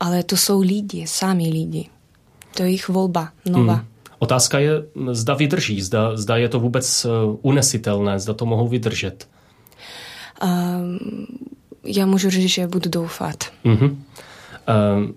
ale 0.00 0.22
to 0.22 0.36
jsou 0.36 0.60
lidi, 0.60 1.06
sami 1.06 1.48
lidi. 1.48 1.88
To 2.54 2.62
je 2.62 2.68
jejich 2.68 2.88
volba, 2.88 3.28
nová. 3.46 3.74
Hmm. 3.74 3.86
Otázka 4.18 4.58
je, 4.58 4.70
zda 5.12 5.34
vydrží, 5.34 5.82
zda, 5.82 6.16
zda 6.16 6.36
je 6.36 6.48
to 6.48 6.60
vůbec 6.60 7.04
eh, 7.04 7.08
unesitelné, 7.42 8.18
zda 8.18 8.34
to 8.34 8.46
mohou 8.46 8.68
vydržet. 8.68 9.28
Um, 10.44 10.98
já 11.84 12.06
můžu 12.06 12.30
říct, 12.30 12.50
že 12.50 12.66
budu 12.66 12.90
doufat. 12.90 13.44
Uh-huh. 13.64 13.96
Um, 14.96 15.14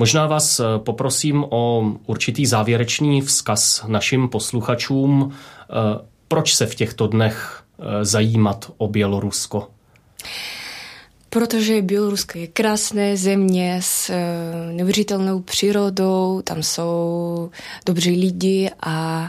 Možná 0.00 0.26
vás 0.26 0.60
eh, 0.60 0.64
poprosím 0.78 1.44
o 1.50 1.92
určitý 2.06 2.46
závěrečný 2.46 3.20
vzkaz 3.20 3.84
našim 3.86 4.28
posluchačům, 4.28 5.32
proč 6.28 6.54
se 6.54 6.66
v 6.66 6.74
těchto 6.74 7.06
dnech 7.06 7.62
eh, 7.78 8.04
zajímat 8.04 8.72
o 8.76 8.88
Bělorusko. 8.88 9.68
Protože 11.30 11.82
Bělorusko 11.82 12.38
je 12.38 12.46
krásné 12.46 13.16
země 13.16 13.80
s 13.82 14.12
neuvěřitelnou 14.72 15.40
přírodou, 15.40 16.42
tam 16.44 16.62
jsou 16.62 17.50
dobří 17.86 18.10
lidi 18.10 18.70
a 18.80 19.26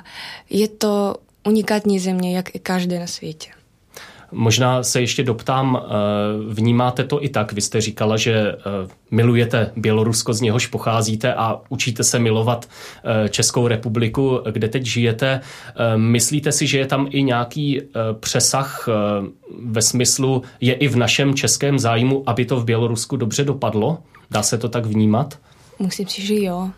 je 0.50 0.68
to 0.68 1.16
unikátní 1.48 2.00
země, 2.00 2.36
jak 2.36 2.56
i 2.56 2.60
každé 2.60 3.00
na 3.00 3.08
světě. 3.08 3.52
Možná 4.32 4.84
se 4.84 5.02
ještě 5.02 5.24
doptám, 5.24 5.82
eh, 5.84 5.90
vnímáte 6.54 7.04
to 7.04 7.24
i 7.24 7.30
tak? 7.30 7.54
Vy 7.54 7.62
jste 7.62 7.82
říkala, 7.82 8.18
že 8.18 8.34
eh, 8.34 8.56
milujete 9.12 9.72
Bělorusko, 9.76 10.34
z 10.34 10.42
něhož 10.42 10.68
pocházíte 10.68 11.34
a 11.34 11.62
učíte 11.70 12.04
se 12.04 12.20
milovat 12.20 12.70
eh, 13.04 13.30
Českou 13.30 13.68
republiku, 13.68 14.40
kde 14.52 14.68
teď 14.68 14.86
žijete. 14.86 15.42
Myslíte 15.96 16.52
si, 16.52 16.68
že 16.68 16.78
je 16.78 16.86
tam 16.86 17.08
i 17.10 17.24
nějaký 17.24 17.82
přesah 18.20 18.90
ve 19.66 19.82
smyslu, 19.82 20.44
je 20.62 20.74
i 20.74 20.88
v 20.88 20.96
našem 20.96 21.34
českém 21.34 21.80
zájmu, 21.80 22.24
aby 22.26 22.46
to 22.46 22.60
v 22.60 22.66
Bělorusku 22.66 23.16
dobře 23.16 23.44
dopadlo? 23.44 23.98
Dá 24.32 24.44
se 24.44 24.58
to 24.58 24.70
tak 24.70 24.86
vnímat? 24.86 25.40
Musím 25.80 26.08
si, 26.08 26.26
že 26.26 26.36
jo 26.36 26.70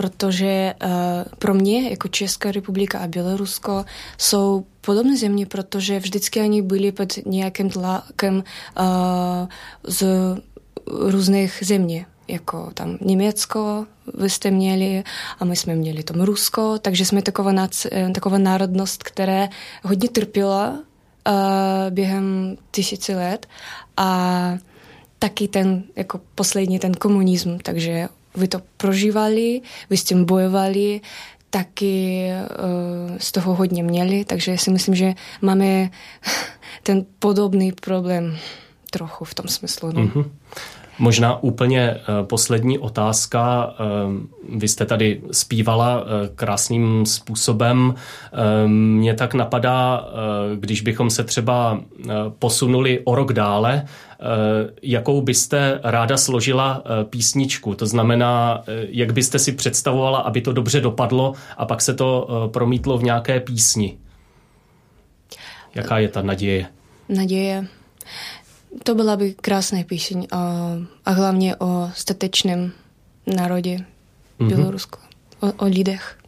protože 0.00 0.74
uh, 0.84 0.90
pro 1.38 1.54
mě 1.54 1.90
jako 1.90 2.08
Česká 2.08 2.52
republika 2.52 2.98
a 2.98 3.06
Bělorusko 3.06 3.84
jsou 4.18 4.64
podobné 4.80 5.16
země, 5.16 5.46
protože 5.46 5.98
vždycky 5.98 6.40
oni 6.40 6.62
byli 6.62 6.92
pod 6.92 7.26
nějakým 7.26 7.70
tlakem 7.70 8.34
uh, 8.36 9.48
z 9.84 10.04
různých 10.86 11.62
zemí. 11.64 12.06
Jako 12.28 12.70
tam 12.74 12.98
Německo 13.00 13.86
vy 14.14 14.30
jste 14.30 14.50
měli 14.50 15.04
a 15.38 15.44
my 15.44 15.56
jsme 15.56 15.74
měli 15.74 16.02
tam 16.02 16.20
Rusko, 16.20 16.78
takže 16.78 17.04
jsme 17.04 17.22
taková, 17.22 17.52
nac, 17.52 17.86
eh, 17.92 18.10
taková 18.10 18.38
národnost, 18.38 19.02
která 19.02 19.48
hodně 19.84 20.08
trpěla 20.08 20.70
uh, 20.70 21.34
během 21.90 22.56
tisíci 22.70 23.14
let. 23.14 23.46
A 23.96 24.58
taky 25.18 25.48
ten 25.48 25.82
jako 25.96 26.20
poslední 26.34 26.78
ten 26.78 26.94
komunism, 26.94 27.58
takže 27.62 28.08
vy 28.36 28.48
to 28.48 28.60
prožívali, 28.76 29.60
vy 29.90 29.96
s 29.96 30.04
tím 30.04 30.24
bojovali, 30.24 31.00
taky 31.50 32.28
uh, 32.30 33.16
z 33.18 33.32
toho 33.32 33.54
hodně 33.54 33.82
měli, 33.82 34.24
takže 34.24 34.58
si 34.58 34.70
myslím, 34.70 34.94
že 34.94 35.14
máme 35.42 35.90
ten 36.82 37.06
podobný 37.18 37.72
problém 37.72 38.38
trochu 38.90 39.24
v 39.24 39.34
tom 39.34 39.48
smyslu. 39.48 39.92
No. 39.92 40.02
Mm-hmm. 40.02 40.30
Možná 41.00 41.42
úplně 41.42 41.80
eh, 41.90 42.00
poslední 42.22 42.78
otázka. 42.78 43.74
Eh, 43.74 44.56
vy 44.58 44.68
jste 44.68 44.86
tady 44.86 45.20
zpívala 45.32 46.04
krásným 46.34 47.06
způsobem. 47.06 47.94
Mně 48.66 49.14
tak 49.14 49.34
napadá, 49.34 50.04
když 50.54 50.80
bychom 50.80 51.10
se 51.10 51.24
třeba 51.24 51.80
posunuli 52.38 53.00
o 53.04 53.14
rok 53.14 53.32
dále, 53.32 53.84
Eh, 54.22 54.70
jakou 54.82 55.22
byste 55.22 55.80
ráda 55.82 56.16
složila 56.16 56.82
eh, 56.84 57.04
písničku. 57.04 57.74
To 57.74 57.86
znamená, 57.86 58.62
eh, 58.66 58.86
jak 58.88 59.12
byste 59.12 59.38
si 59.38 59.52
představovala, 59.52 60.18
aby 60.18 60.40
to 60.40 60.52
dobře 60.52 60.80
dopadlo 60.80 61.34
a 61.56 61.66
pak 61.66 61.82
se 61.82 61.94
to 61.94 62.28
promítlo 62.52 62.98
v 62.98 63.02
nějaké 63.02 63.40
písni. 63.40 63.98
Jaká 65.74 65.98
je 65.98 66.08
ta 66.08 66.22
naděje? 66.22 66.66
Naděje. 67.08 67.66
To 68.82 68.94
byla 68.94 69.16
by 69.16 69.34
krásná 69.34 69.78
píseň 69.86 70.26
a, 70.30 70.38
a 71.04 71.10
hlavně 71.10 71.56
o 71.56 71.90
statečném 71.94 72.72
národě 73.26 73.76
mm-hmm. 73.76 74.48
Bělorusku, 74.48 74.98
o, 75.40 75.52
o 75.52 75.64
lidech 75.64 76.19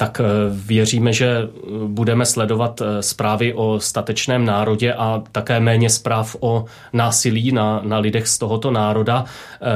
tak 0.00 0.20
eh, 0.20 0.24
věříme, 0.50 1.12
že 1.12 1.26
eh, 1.26 1.48
budeme 1.86 2.26
sledovat 2.26 2.80
eh, 2.80 3.02
zprávy 3.02 3.54
o 3.54 3.80
statečném 3.80 4.44
národě 4.44 4.94
a 4.94 5.22
také 5.32 5.60
méně 5.60 5.90
zpráv 5.90 6.36
o 6.40 6.64
násilí 6.92 7.52
na, 7.52 7.80
na 7.84 7.98
lidech 7.98 8.28
z 8.28 8.38
tohoto 8.38 8.70
národa. 8.70 9.24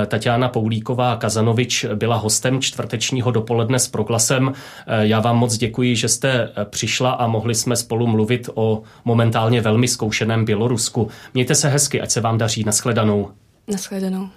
Tatiana 0.06 0.48
Poulíková 0.48 1.16
Kazanovič 1.16 1.87
byla 1.94 2.16
hostem 2.16 2.60
čtvrtečního 2.60 3.30
dopoledne 3.30 3.78
s 3.78 3.88
proglasem. 3.88 4.52
Já 4.87 5.20
vám 5.20 5.37
moc 5.37 5.56
děkuji, 5.56 5.96
že 5.96 6.08
jste 6.08 6.52
přišla 6.64 7.10
a 7.10 7.26
mohli 7.26 7.54
jsme 7.54 7.76
spolu 7.76 8.06
mluvit 8.06 8.48
o 8.54 8.82
momentálně 9.04 9.60
velmi 9.60 9.88
zkoušeném 9.88 10.44
Bělorusku. 10.44 11.08
Mějte 11.34 11.54
se 11.54 11.68
hezky, 11.68 12.00
ať 12.00 12.10
se 12.10 12.20
vám 12.20 12.38
daří. 12.38 12.64
Naschledanou. 12.64 13.30
Naschledanou 13.68 14.28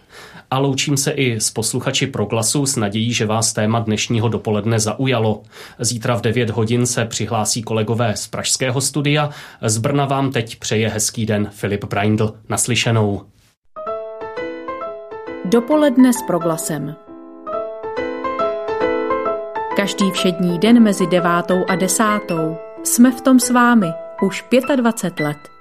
a 0.52 0.60
loučím 0.60 0.98
se 0.98 1.12
i 1.12 1.36
s 1.36 1.52
posluchači 1.52 2.08
Proglasu 2.08 2.66
s 2.66 2.76
nadějí, 2.76 3.14
že 3.14 3.26
vás 3.26 3.54
téma 3.54 3.80
dnešního 3.80 4.30
dopoledne 4.30 4.80
zaujalo. 4.80 5.44
Zítra 5.80 6.16
v 6.16 6.22
9 6.22 6.50
hodin 6.50 6.86
se 6.86 7.06
přihlásí 7.06 7.62
kolegové 7.62 8.16
z 8.16 8.28
Pražského 8.28 8.82
studia. 8.82 9.30
Z 9.62 9.78
Brna 9.78 10.06
vám 10.06 10.32
teď 10.32 10.60
přeje 10.60 10.90
hezký 10.90 11.26
den 11.26 11.50
Filip 11.52 11.86
Braindl. 11.86 12.34
Naslyšenou. 12.50 13.22
Dopoledne 15.46 16.14
s 16.14 16.22
Proglasem. 16.28 16.96
Každý 19.76 20.12
všední 20.12 20.60
den 20.60 20.84
mezi 20.84 21.08
devátou 21.08 21.66
a 21.68 21.76
desátou 21.76 22.58
jsme 22.84 23.12
v 23.12 23.22
tom 23.22 23.40
s 23.40 23.50
vámi 23.50 23.88
už 24.22 24.46
25 24.76 25.26
let. 25.26 25.57